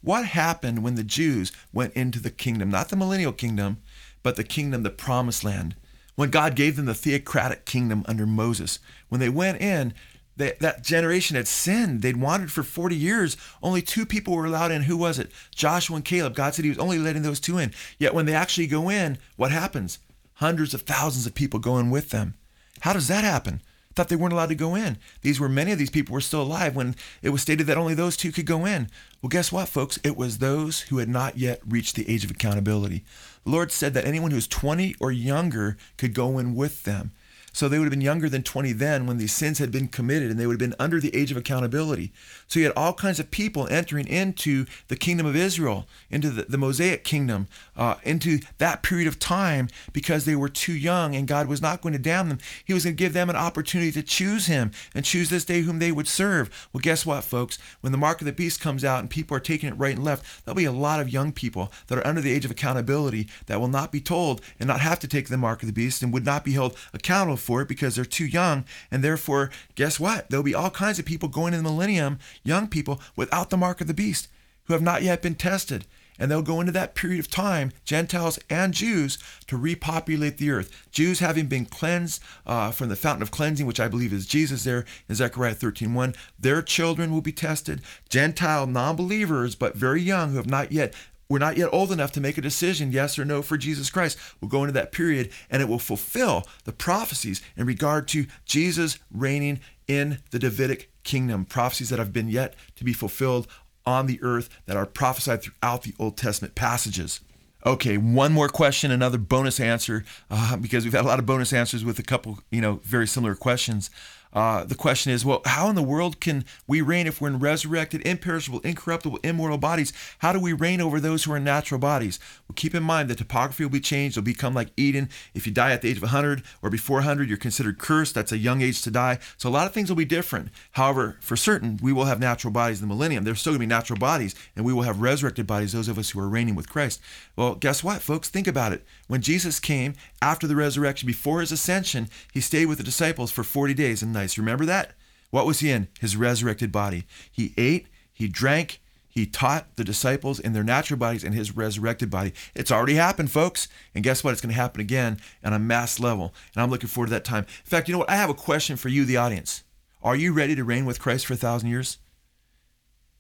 What 0.02 0.26
happened 0.26 0.84
when 0.84 0.96
the 0.96 1.04
Jews 1.04 1.52
went 1.74 1.94
into 1.94 2.20
the 2.20 2.30
kingdom? 2.30 2.70
Not 2.70 2.90
the 2.90 2.96
millennial 2.96 3.34
kingdom, 3.34 3.78
but 4.24 4.36
the 4.36 4.44
kingdom, 4.44 4.84
the 4.84 4.90
promised 4.90 5.44
land. 5.44 5.76
When 6.16 6.30
God 6.30 6.56
gave 6.56 6.76
them 6.76 6.86
the 6.86 6.94
theocratic 6.94 7.66
kingdom 7.66 8.04
under 8.08 8.26
Moses, 8.26 8.80
when 9.10 9.20
they 9.20 9.30
went 9.30 9.62
in, 9.62 9.94
they, 10.38 10.54
that 10.60 10.84
generation 10.84 11.36
had 11.36 11.48
sinned. 11.48 12.02
They'd 12.02 12.18
wandered 12.18 12.52
for 12.52 12.64
40 12.64 12.96
years. 12.96 13.38
Only 13.62 13.82
two 13.82 14.06
people 14.06 14.36
were 14.36 14.46
allowed 14.46 14.72
in. 14.72 14.84
Who 14.84 14.98
was 14.98 15.20
it? 15.20 15.32
Joshua 15.54 15.98
and 15.98 16.06
Caleb. 16.06 16.36
God 16.36 16.54
said 16.54 16.64
he 16.64 16.70
was 16.70 16.80
only 16.80 17.00
letting 17.00 17.24
those 17.24 17.40
two 17.40 17.58
in. 17.58 17.74
Yet 17.98 18.14
when 18.14 18.26
they 18.26 18.36
actually 18.36 18.68
go 18.68 18.90
in, 18.90 19.18
what 19.36 19.52
happens? 19.52 20.00
Hundreds 20.36 20.74
of 20.74 20.84
thousands 20.84 21.26
of 21.26 21.34
people 21.34 21.60
go 21.60 21.78
in 21.78 21.90
with 21.90 22.12
them. 22.12 22.36
How 22.82 22.94
does 22.94 23.08
that 23.08 23.24
happen? 23.24 23.62
thought 23.98 24.10
they 24.10 24.16
weren't 24.16 24.34
allowed 24.34 24.50
to 24.50 24.56
go 24.56 24.76
in. 24.76 24.98
These 25.24 25.40
were 25.40 25.50
many 25.50 25.72
of 25.72 25.80
these 25.80 25.90
people 25.90 26.14
were 26.14 26.22
still 26.22 26.44
alive 26.44 26.76
when 26.76 26.96
it 27.24 27.30
was 27.30 27.42
stated 27.42 27.66
that 27.66 27.78
only 27.78 27.96
those 27.96 28.16
two 28.16 28.32
could 28.32 28.46
go 28.46 28.64
in. 28.64 28.90
Well, 29.22 29.30
guess 29.30 29.52
what, 29.52 29.68
folks? 29.68 30.00
It 30.04 30.16
was 30.16 30.38
those 30.38 30.82
who 30.82 31.00
had 31.00 31.10
not 31.10 31.38
yet 31.38 31.60
reached 31.68 31.96
the 31.96 32.08
age 32.08 32.24
of 32.24 32.30
accountability. 32.32 33.04
The 33.44 33.50
Lord 33.50 33.72
said 33.72 33.96
that 33.96 34.06
anyone 34.06 34.30
who 34.30 34.38
was 34.38 34.48
20 34.48 34.96
or 35.00 35.12
younger 35.12 35.78
could 35.98 36.14
go 36.14 36.38
in 36.38 36.54
with 36.54 36.84
them. 36.84 37.12
So 37.58 37.68
they 37.68 37.80
would 37.80 37.86
have 37.86 37.92
been 37.92 38.02
younger 38.02 38.30
than 38.30 38.44
20 38.44 38.72
then 38.74 39.08
when 39.08 39.18
these 39.18 39.34
sins 39.34 39.58
had 39.58 39.72
been 39.72 39.88
committed 39.88 40.30
and 40.30 40.40
they 40.40 40.46
would 40.46 40.62
have 40.62 40.70
been 40.70 40.76
under 40.78 41.00
the 41.00 41.16
age 41.16 41.32
of 41.32 41.38
accountability. 41.38 42.12
So 42.48 42.60
you 42.60 42.66
had 42.68 42.78
all 42.78 42.94
kinds 42.94 43.20
of 43.20 43.32
people 43.32 43.68
entering 43.72 44.08
into 44.08 44.68
the 44.90 44.96
kingdom 44.96 45.26
of 45.26 45.36
Israel, 45.36 45.88
into 46.12 46.30
the, 46.30 46.44
the 46.44 46.60
Mosaic 46.60 47.04
kingdom, 47.04 47.48
uh, 47.76 47.96
into 48.04 48.42
that 48.60 48.84
period 48.84 49.08
of 49.08 49.18
time 49.18 49.70
because 49.92 50.26
they 50.26 50.36
were 50.36 50.50
too 50.50 50.76
young 50.76 51.16
and 51.16 51.28
God 51.28 51.48
was 51.48 51.60
not 51.60 51.82
going 51.82 51.94
to 51.94 52.00
damn 52.00 52.30
them. 52.30 52.38
He 52.64 52.76
was 52.76 52.84
going 52.84 52.96
to 52.96 53.04
give 53.04 53.14
them 53.14 53.28
an 53.28 53.36
opportunity 53.36 53.92
to 53.94 54.04
choose 54.04 54.46
Him 54.46 54.70
and 54.94 55.04
choose 55.04 55.32
this 55.32 55.44
day 55.44 55.62
whom 55.62 55.80
they 55.80 55.92
would 55.92 56.08
serve. 56.08 56.70
Well, 56.72 56.82
guess 56.82 57.08
what, 57.08 57.24
folks? 57.24 57.58
When 57.82 57.92
the 57.92 57.98
mark 57.98 58.22
of 58.22 58.26
the 58.26 58.34
beast 58.34 58.62
comes 58.62 58.86
out 58.86 59.00
and 59.00 59.10
people 59.10 59.36
are 59.36 59.40
taking 59.40 59.70
it 59.70 59.80
right 59.80 59.96
and 59.96 60.06
left, 60.06 60.46
there'll 60.46 60.56
be 60.56 60.66
a 60.66 60.72
lot 60.72 61.00
of 61.00 61.10
young 61.10 61.32
people 61.32 61.72
that 61.88 61.98
are 61.98 62.06
under 62.06 62.22
the 62.22 62.32
age 62.32 62.46
of 62.46 62.52
accountability 62.52 63.28
that 63.48 63.60
will 63.60 63.68
not 63.68 63.92
be 63.92 64.00
told 64.00 64.42
and 64.60 64.68
not 64.68 64.82
have 64.82 65.00
to 65.00 65.08
take 65.08 65.28
the 65.28 65.38
mark 65.38 65.64
of 65.64 65.68
the 65.68 65.74
beast 65.74 66.04
and 66.04 66.14
would 66.14 66.24
not 66.24 66.46
be 66.46 66.52
held 66.52 66.78
accountable 66.94 67.47
for 67.48 67.62
it 67.62 67.68
because 67.68 67.96
they're 67.96 68.06
too 68.06 68.28
young. 68.28 68.66
And 68.92 69.04
therefore, 69.04 69.50
guess 69.76 70.00
what? 70.00 70.30
There'll 70.30 70.44
be 70.44 70.54
all 70.54 70.70
kinds 70.70 71.00
of 71.00 71.06
people 71.06 71.30
going 71.30 71.54
in 71.54 71.64
the 71.64 71.70
millennium, 71.70 72.20
young 72.44 72.68
people, 72.68 73.02
without 73.16 73.50
the 73.50 73.58
mark 73.58 73.82
of 73.82 73.88
the 73.88 73.94
beast 73.94 74.28
who 74.66 74.74
have 74.74 74.82
not 74.82 75.02
yet 75.02 75.22
been 75.22 75.36
tested. 75.36 75.86
And 76.20 76.32
they'll 76.32 76.42
go 76.42 76.60
into 76.60 76.72
that 76.72 76.96
period 76.96 77.20
of 77.20 77.30
time, 77.30 77.72
Gentiles 77.86 78.40
and 78.50 78.74
Jews, 78.74 79.20
to 79.46 79.56
repopulate 79.56 80.38
the 80.38 80.50
earth. 80.50 80.88
Jews 80.92 81.20
having 81.20 81.46
been 81.46 81.66
cleansed 81.66 82.22
uh, 82.46 82.72
from 82.72 82.90
the 82.90 82.96
fountain 82.96 83.22
of 83.22 83.32
cleansing, 83.32 83.68
which 83.68 83.80
I 83.80 83.88
believe 83.88 84.12
is 84.12 84.26
Jesus 84.26 84.64
there 84.64 84.84
in 85.08 85.16
Zechariah 85.16 85.56
13.1, 85.56 86.16
their 86.40 86.62
children 86.62 87.12
will 87.12 87.22
be 87.22 87.32
tested. 87.32 87.82
Gentile 88.10 88.66
non-believers, 88.66 89.56
but 89.56 89.76
very 89.76 90.02
young, 90.02 90.32
who 90.32 90.38
have 90.38 90.50
not 90.50 90.72
yet 90.72 90.94
we're 91.30 91.40
not 91.40 91.58
yet 91.58 91.70
old 91.72 91.92
enough 91.92 92.12
to 92.14 92.22
make 92.22 92.38
a 92.38 92.42
decision, 92.42 92.92
yes 92.92 93.20
or 93.20 93.26
no, 93.26 93.42
for 93.42 93.58
Jesus 93.58 93.90
Christ. 93.90 94.18
We'll 94.40 94.50
go 94.50 94.64
into 94.64 94.74
that 94.74 94.92
period 94.92 95.32
and 95.50 95.62
it 95.62 95.68
will 95.68 95.80
fulfill 95.80 96.48
the 96.64 96.72
prophecies 96.72 97.42
in 97.56 97.66
regard 97.66 98.08
to 98.10 98.28
Jesus 98.46 99.00
reigning 99.12 99.60
in 99.88 100.20
the 100.32 100.40
Davidic 100.40 100.92
kingdom, 101.04 101.46
prophecies 101.46 101.90
that 101.90 102.00
have 102.00 102.14
been 102.14 102.30
yet 102.30 102.56
to 102.76 102.84
be 102.84 102.94
fulfilled 102.94 103.48
on 103.86 104.06
the 104.06 104.20
earth 104.22 104.50
that 104.66 104.78
are 104.78 104.86
prophesied 104.86 105.42
throughout 105.42 105.84
the 105.84 105.94
Old 105.98 106.18
Testament 106.18 106.56
passages. 106.56 107.22
Okay, 107.66 107.98
one 107.98 108.34
more 108.34 108.50
question, 108.50 108.92
another 108.92 109.18
bonus 109.18 109.60
answer, 109.60 110.06
uh, 110.30 110.56
because 110.58 110.84
we've 110.84 110.94
had 110.94 111.04
a 111.04 111.08
lot 111.08 111.20
of 111.20 111.26
bonus 111.26 111.52
answers 111.52 111.84
with 111.84 111.98
a 112.00 112.04
couple, 112.04 112.40
you 112.52 112.62
know, 112.62 112.80
very 112.84 113.08
similar 113.08 113.36
questions. 113.36 113.90
Uh, 114.38 114.64
the 114.64 114.76
question 114.76 115.12
is, 115.12 115.26
well, 115.26 115.42
how 115.46 115.68
in 115.68 115.74
the 115.74 115.82
world 115.82 116.20
can 116.20 116.46
we 116.68 116.80
reign 116.80 117.08
if 117.08 117.20
we're 117.20 117.28
in 117.28 117.40
resurrected, 117.40 118.06
imperishable, 118.06 118.60
incorruptible, 118.60 119.18
immortal 119.24 119.58
bodies? 119.58 119.92
How 120.20 120.32
do 120.32 120.40
we 120.40 120.54
reign 120.54 120.80
over 120.80 121.00
those 121.00 121.24
who 121.24 121.32
are 121.32 121.38
in 121.38 121.44
natural 121.44 121.80
bodies? 121.80 122.20
Well, 122.48 122.54
keep 122.56 122.76
in 122.76 122.84
mind 122.84 123.10
the 123.10 123.16
topography 123.16 123.64
will 123.64 123.72
be 123.72 123.80
changed. 123.80 124.16
It'll 124.16 124.24
become 124.24 124.54
like 124.54 124.70
Eden. 124.78 125.10
If 125.34 125.48
you 125.48 125.54
die 125.54 125.72
at 125.72 125.82
the 125.82 125.90
age 125.90 125.98
of 125.98 126.04
100 126.04 126.44
or 126.62 126.70
before 126.70 126.98
100, 126.98 127.28
you're 127.28 127.40
considered 127.40 127.80
cursed. 127.80 128.14
That's 128.14 128.32
a 128.32 128.38
young 128.38 128.62
age 128.62 128.84
to 128.84 128.92
die. 128.92 129.18
So 129.38 129.50
a 129.50 129.58
lot 129.58 129.66
of 129.66 129.74
things 129.74 129.90
will 129.90 129.96
be 129.96 130.06
different. 130.06 130.50
However, 130.74 131.18
for 131.20 131.36
certain, 131.36 131.80
we 131.82 131.92
will 131.92 132.06
have 132.06 132.20
natural 132.20 132.54
bodies 132.54 132.80
in 132.80 132.88
the 132.88 132.94
millennium. 132.94 133.24
There's 133.24 133.40
still 133.40 133.54
going 133.54 133.62
to 133.62 133.66
be 133.66 133.76
natural 133.76 133.98
bodies, 133.98 134.36
and 134.56 134.64
we 134.64 134.72
will 134.72 134.84
have 134.84 135.02
resurrected 135.02 135.48
bodies, 135.48 135.74
those 135.74 135.88
of 135.88 135.98
us 135.98 136.12
who 136.12 136.20
are 136.20 136.30
reigning 136.30 136.54
with 136.54 136.70
Christ. 136.70 137.02
Well, 137.36 137.56
guess 137.56 137.84
what, 137.84 138.04
folks? 138.04 138.30
Think 138.30 138.46
about 138.46 138.72
it. 138.72 138.86
When 139.08 139.24
Jesus 139.24 139.60
came 139.60 139.96
after 140.22 140.48
the 140.48 140.56
resurrection, 140.56 141.08
before 141.08 141.42
his 141.42 141.52
ascension, 141.52 142.10
he 142.32 142.42
stayed 142.42 142.66
with 142.66 142.78
the 142.78 142.84
disciples 142.84 143.32
for 143.32 143.44
40 143.44 143.74
days 143.74 144.02
and 144.02 144.14
nights. 144.14 144.38
Remember 144.38 144.66
that? 144.66 144.94
What 145.30 145.46
was 145.46 145.60
he 145.60 145.70
in? 145.70 145.88
His 146.00 146.16
resurrected 146.16 146.72
body. 146.72 147.06
He 147.32 147.54
ate, 147.58 147.88
he 148.14 148.28
drank, 148.28 148.80
he 149.18 149.26
taught 149.26 149.76
the 149.76 149.84
disciples 149.84 150.40
in 150.40 150.54
their 150.54 150.64
natural 150.64 151.00
bodies 151.00 151.24
and 151.24 151.34
his 151.34 151.56
resurrected 151.56 152.12
body. 152.12 152.34
It's 152.54 152.72
already 152.72 152.94
happened, 152.94 153.32
folks. 153.32 153.68
And 153.96 154.04
guess 154.04 154.24
what? 154.24 154.32
It's 154.32 154.42
going 154.42 154.54
to 154.54 154.62
happen 154.62 154.80
again 154.80 155.20
on 155.44 155.54
a 155.54 155.60
mass 155.60 156.00
level. 156.00 156.36
And 156.54 156.62
I'm 156.62 156.70
looking 156.70 156.88
forward 156.88 157.08
to 157.08 157.14
that 157.14 157.26
time. 157.26 157.44
In 157.44 157.70
fact, 157.70 157.88
you 157.88 157.94
know 157.94 158.00
what? 158.00 158.12
I 158.12 158.16
have 158.16 158.30
a 158.30 158.36
question 158.36 158.78
for 158.78 158.90
you, 158.90 159.06
the 159.06 159.18
audience. 159.18 159.64
Are 160.04 160.16
you 160.16 160.34
ready 160.34 160.56
to 160.56 160.64
reign 160.64 160.86
with 160.86 161.00
Christ 161.00 161.26
for 161.26 161.34
a 161.34 161.38
thousand 161.38 161.70
years? 161.70 161.98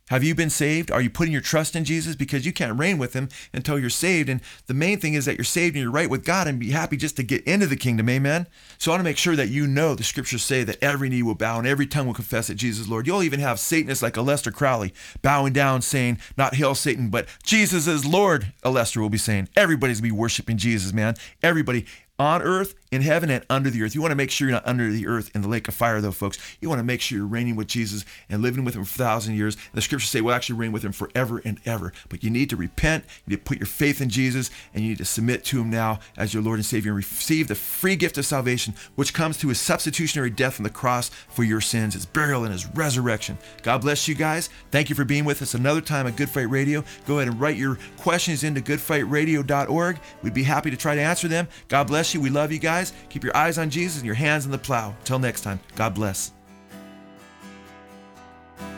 Have 0.10 0.24
you 0.24 0.34
been 0.34 0.50
saved? 0.50 0.90
Are 0.90 1.02
you 1.02 1.10
putting 1.10 1.34
your 1.34 1.42
trust 1.42 1.76
in 1.76 1.84
Jesus? 1.84 2.16
Because 2.16 2.46
you 2.46 2.54
can't 2.54 2.80
reign 2.80 2.98
with 2.98 3.14
him 3.14 3.28
until 3.54 3.78
you're 3.78 3.90
saved. 3.90 4.30
And 4.30 4.40
the 4.68 4.74
main 4.74 5.00
thing 5.00 5.16
is 5.16 5.26
that 5.26 5.36
you're 5.36 5.44
saved 5.44 5.76
and 5.76 5.84
you're 5.84 5.92
right 5.92 6.10
with 6.10 6.24
God 6.24 6.48
and 6.48 6.60
be 6.60 6.72
happy 6.72 6.96
just 6.96 7.18
to 7.18 7.24
get 7.24 7.44
into 7.44 7.68
the 7.68 7.76
kingdom. 7.76 8.08
Amen. 8.08 8.48
So 8.78 8.92
I 8.92 8.94
want 8.94 9.02
to 9.02 9.04
make 9.04 9.18
sure 9.18 9.36
that 9.36 9.50
you 9.50 9.68
know 9.68 9.96
the 9.96 10.04
scriptures 10.04 10.44
say 10.44 10.64
that 10.64 10.82
every 10.82 11.10
knee 11.10 11.24
will 11.24 11.36
bow 11.36 11.60
and 11.60 11.68
every 11.68 11.88
tongue 11.88 12.08
will 12.08 12.14
confess 12.14 12.48
that 12.48 12.56
Jesus 12.56 12.86
is 12.86 12.90
Lord. 12.90 13.06
You'll 13.06 13.24
even 13.24 13.42
have 13.42 13.60
Satanists 13.60 14.02
like 14.02 14.14
Aleister 14.14 14.54
Crowley 14.54 14.94
bowing 15.22 15.52
down 15.52 15.82
saying, 15.82 16.20
not 16.38 16.56
hail 16.56 16.74
Satan, 16.74 17.10
but 17.10 17.28
Jesus 17.44 17.86
is 17.86 18.06
Lord. 18.06 18.54
Aleister 18.64 18.98
will 18.98 19.10
be 19.10 19.18
saying, 19.18 19.50
everybody's 19.58 20.00
going 20.00 20.10
to 20.10 20.16
be 20.16 20.20
worshiping 20.20 20.58
Jesus, 20.58 20.94
man. 20.94 21.16
Everybody 21.44 21.86
on 22.20 22.42
earth, 22.42 22.74
in 22.92 23.02
heaven, 23.02 23.30
and 23.30 23.46
under 23.50 23.70
the 23.70 23.84
earth. 23.84 23.96
You 23.96 24.02
want 24.02 24.12
to 24.12 24.16
make 24.16 24.32
sure 24.32 24.48
you're 24.48 24.56
not 24.56 24.68
under 24.68 24.90
the 24.92 25.08
earth 25.08 25.30
in 25.36 25.42
the 25.42 25.48
lake 25.48 25.68
of 25.68 25.74
fire, 25.74 26.00
though, 26.02 26.12
folks. 26.12 26.38
You 26.62 26.70
want 26.70 26.80
to 26.80 26.84
make 26.84 27.02
sure 27.02 27.18
you're 27.18 27.28
reigning 27.28 27.56
with 27.56 27.68
Jesus 27.68 28.06
and 28.30 28.42
living 28.42 28.64
with 28.64 28.76
Him 28.76 28.84
for 28.86 29.02
a 29.02 29.06
thousand 29.06 29.36
years. 29.36 29.56
And 29.56 29.74
the 29.74 29.82
scriptures 29.82 30.10
say 30.10 30.22
we'll 30.22 30.34
actually 30.34 30.60
reign 30.60 30.72
with 30.72 30.84
Him 30.84 30.92
forever 30.92 31.42
and 31.44 31.60
ever. 31.66 31.92
But 32.10 32.24
you 32.24 32.30
need 32.30 32.50
to 32.52 32.56
repent, 32.56 33.06
you 33.26 33.32
need 33.32 33.38
to 33.38 33.50
put 33.50 33.58
your 33.58 33.68
faith 33.68 34.02
in 34.02 34.10
Jesus, 34.10 34.50
and 34.74 34.84
you 34.84 34.90
need 34.90 34.98
to 35.00 35.06
submit 35.06 35.44
to 35.46 35.62
Him 35.62 35.70
now 35.70 36.00
as 36.16 36.34
your 36.34 36.44
Lord 36.44 36.60
and 36.60 36.66
Savior 36.66 36.92
and 36.92 36.98
receive 36.98 37.48
the 37.48 37.56
free 37.56 37.96
gift 37.96 38.18
of 38.18 38.26
salvation, 38.26 38.74
which 38.96 39.14
comes 39.14 39.38
through 39.38 39.50
His 39.50 39.60
substitutionary 39.60 40.30
death 40.30 40.60
on 40.60 40.64
the 40.64 40.70
cross 40.70 41.10
for 41.30 41.44
your 41.44 41.62
sins, 41.62 41.94
His 41.94 42.06
burial, 42.06 42.44
and 42.44 42.54
His 42.54 42.66
resurrection. 42.68 43.38
God 43.64 43.82
bless 43.82 44.08
you 44.08 44.16
guys. 44.16 44.50
Thank 44.72 44.90
you 44.90 44.96
for 44.96 45.06
being 45.06 45.26
with 45.26 45.42
us 45.42 45.54
another 45.54 45.82
time 45.82 46.08
at 46.08 46.16
Good 46.16 46.30
Fight 46.30 46.50
Radio. 46.50 46.84
Go 47.06 47.20
ahead 47.20 47.28
and 47.28 47.40
write 47.40 47.58
your 47.58 47.78
questions 47.98 48.44
into 48.44 48.62
goodfightradio.org. 48.62 50.00
We'd 50.24 50.34
be 50.34 50.44
happy 50.44 50.72
to 50.72 50.78
try 50.78 50.96
to 50.96 51.02
answer 51.02 51.28
them. 51.28 51.48
God 51.68 51.88
bless 51.88 52.14
you. 52.14 52.22
We 52.22 52.30
love 52.30 52.52
you 52.52 52.60
guys. 52.60 52.77
Keep 53.10 53.24
your 53.24 53.36
eyes 53.36 53.58
on 53.58 53.70
Jesus 53.70 53.98
and 53.98 54.06
your 54.06 54.16
hands 54.16 54.46
on 54.46 54.52
the 54.52 54.58
plow. 54.58 54.96
Till 55.04 55.20
next 55.20 55.42
time, 55.42 55.60
God 55.76 55.94
bless. 55.94 56.32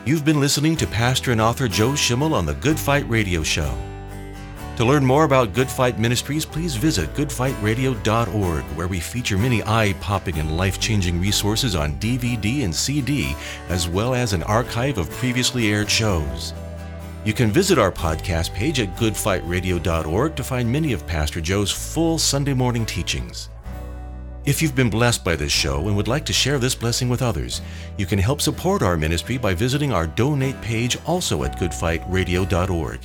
You've 0.04 0.24
been 0.24 0.40
listening 0.40 0.76
to 0.76 0.86
pastor 0.86 1.32
and 1.32 1.40
author 1.40 1.68
Joe 1.68 1.94
Schimmel 1.94 2.34
on 2.34 2.46
the 2.46 2.54
Good 2.54 2.78
Fight 2.78 3.08
Radio 3.08 3.42
Show. 3.42 3.72
To 4.76 4.84
learn 4.86 5.04
more 5.04 5.24
about 5.24 5.52
Good 5.52 5.68
Fight 5.68 5.98
Ministries, 5.98 6.46
please 6.46 6.74
visit 6.74 7.12
goodfightradio.org, 7.12 8.64
where 8.76 8.88
we 8.88 8.98
feature 8.98 9.36
many 9.36 9.62
eye 9.64 9.94
popping 10.00 10.38
and 10.38 10.56
life 10.56 10.80
changing 10.80 11.20
resources 11.20 11.74
on 11.74 12.00
DVD 12.00 12.64
and 12.64 12.74
CD, 12.74 13.36
as 13.68 13.86
well 13.86 14.14
as 14.14 14.32
an 14.32 14.42
archive 14.44 14.96
of 14.96 15.10
previously 15.10 15.70
aired 15.70 15.90
shows. 15.90 16.54
You 17.26 17.34
can 17.34 17.50
visit 17.50 17.78
our 17.78 17.92
podcast 17.92 18.54
page 18.54 18.80
at 18.80 18.96
goodfightradio.org 18.96 20.34
to 20.34 20.42
find 20.42 20.72
many 20.72 20.94
of 20.94 21.06
Pastor 21.06 21.42
Joe's 21.42 21.70
full 21.70 22.16
Sunday 22.16 22.54
morning 22.54 22.86
teachings. 22.86 23.50
If 24.46 24.62
you've 24.62 24.74
been 24.74 24.88
blessed 24.88 25.22
by 25.22 25.36
this 25.36 25.52
show 25.52 25.86
and 25.86 25.96
would 25.96 26.08
like 26.08 26.24
to 26.24 26.32
share 26.32 26.58
this 26.58 26.74
blessing 26.74 27.10
with 27.10 27.20
others, 27.20 27.60
you 27.98 28.06
can 28.06 28.18
help 28.18 28.40
support 28.40 28.80
our 28.80 28.96
ministry 28.96 29.36
by 29.36 29.52
visiting 29.52 29.92
our 29.92 30.06
donate 30.06 30.58
page 30.62 30.96
also 31.04 31.44
at 31.44 31.58
goodfightradio.org. 31.58 33.00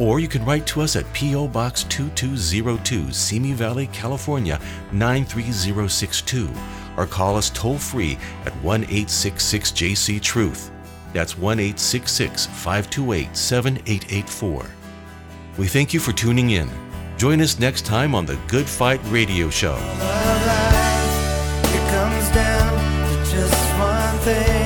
Or 0.00 0.18
you 0.18 0.26
can 0.26 0.44
write 0.44 0.66
to 0.66 0.80
us 0.80 0.96
at 0.96 1.10
P.O. 1.12 1.46
Box 1.46 1.84
2202, 1.84 3.12
Simi 3.12 3.52
Valley, 3.52 3.86
California 3.92 4.58
93062, 4.92 6.50
or 6.96 7.06
call 7.06 7.36
us 7.36 7.50
toll 7.50 7.78
free 7.78 8.18
at 8.44 8.52
1 8.56 8.82
866 8.82 9.70
JC 9.70 10.20
Truth. 10.20 10.72
That's 11.12 11.38
1 11.38 11.60
866 11.60 12.46
528 12.46 13.36
7884. 13.36 14.66
We 15.56 15.68
thank 15.68 15.94
you 15.94 16.00
for 16.00 16.12
tuning 16.12 16.50
in. 16.50 16.68
Join 17.16 17.40
us 17.40 17.60
next 17.60 17.86
time 17.86 18.14
on 18.14 18.26
the 18.26 18.36
Good 18.48 18.66
Fight 18.68 19.00
Radio 19.04 19.50
Show. 19.50 19.78
Down 22.32 22.78
to 23.08 23.30
just 23.30 23.78
one 23.78 24.18
thing. 24.20 24.59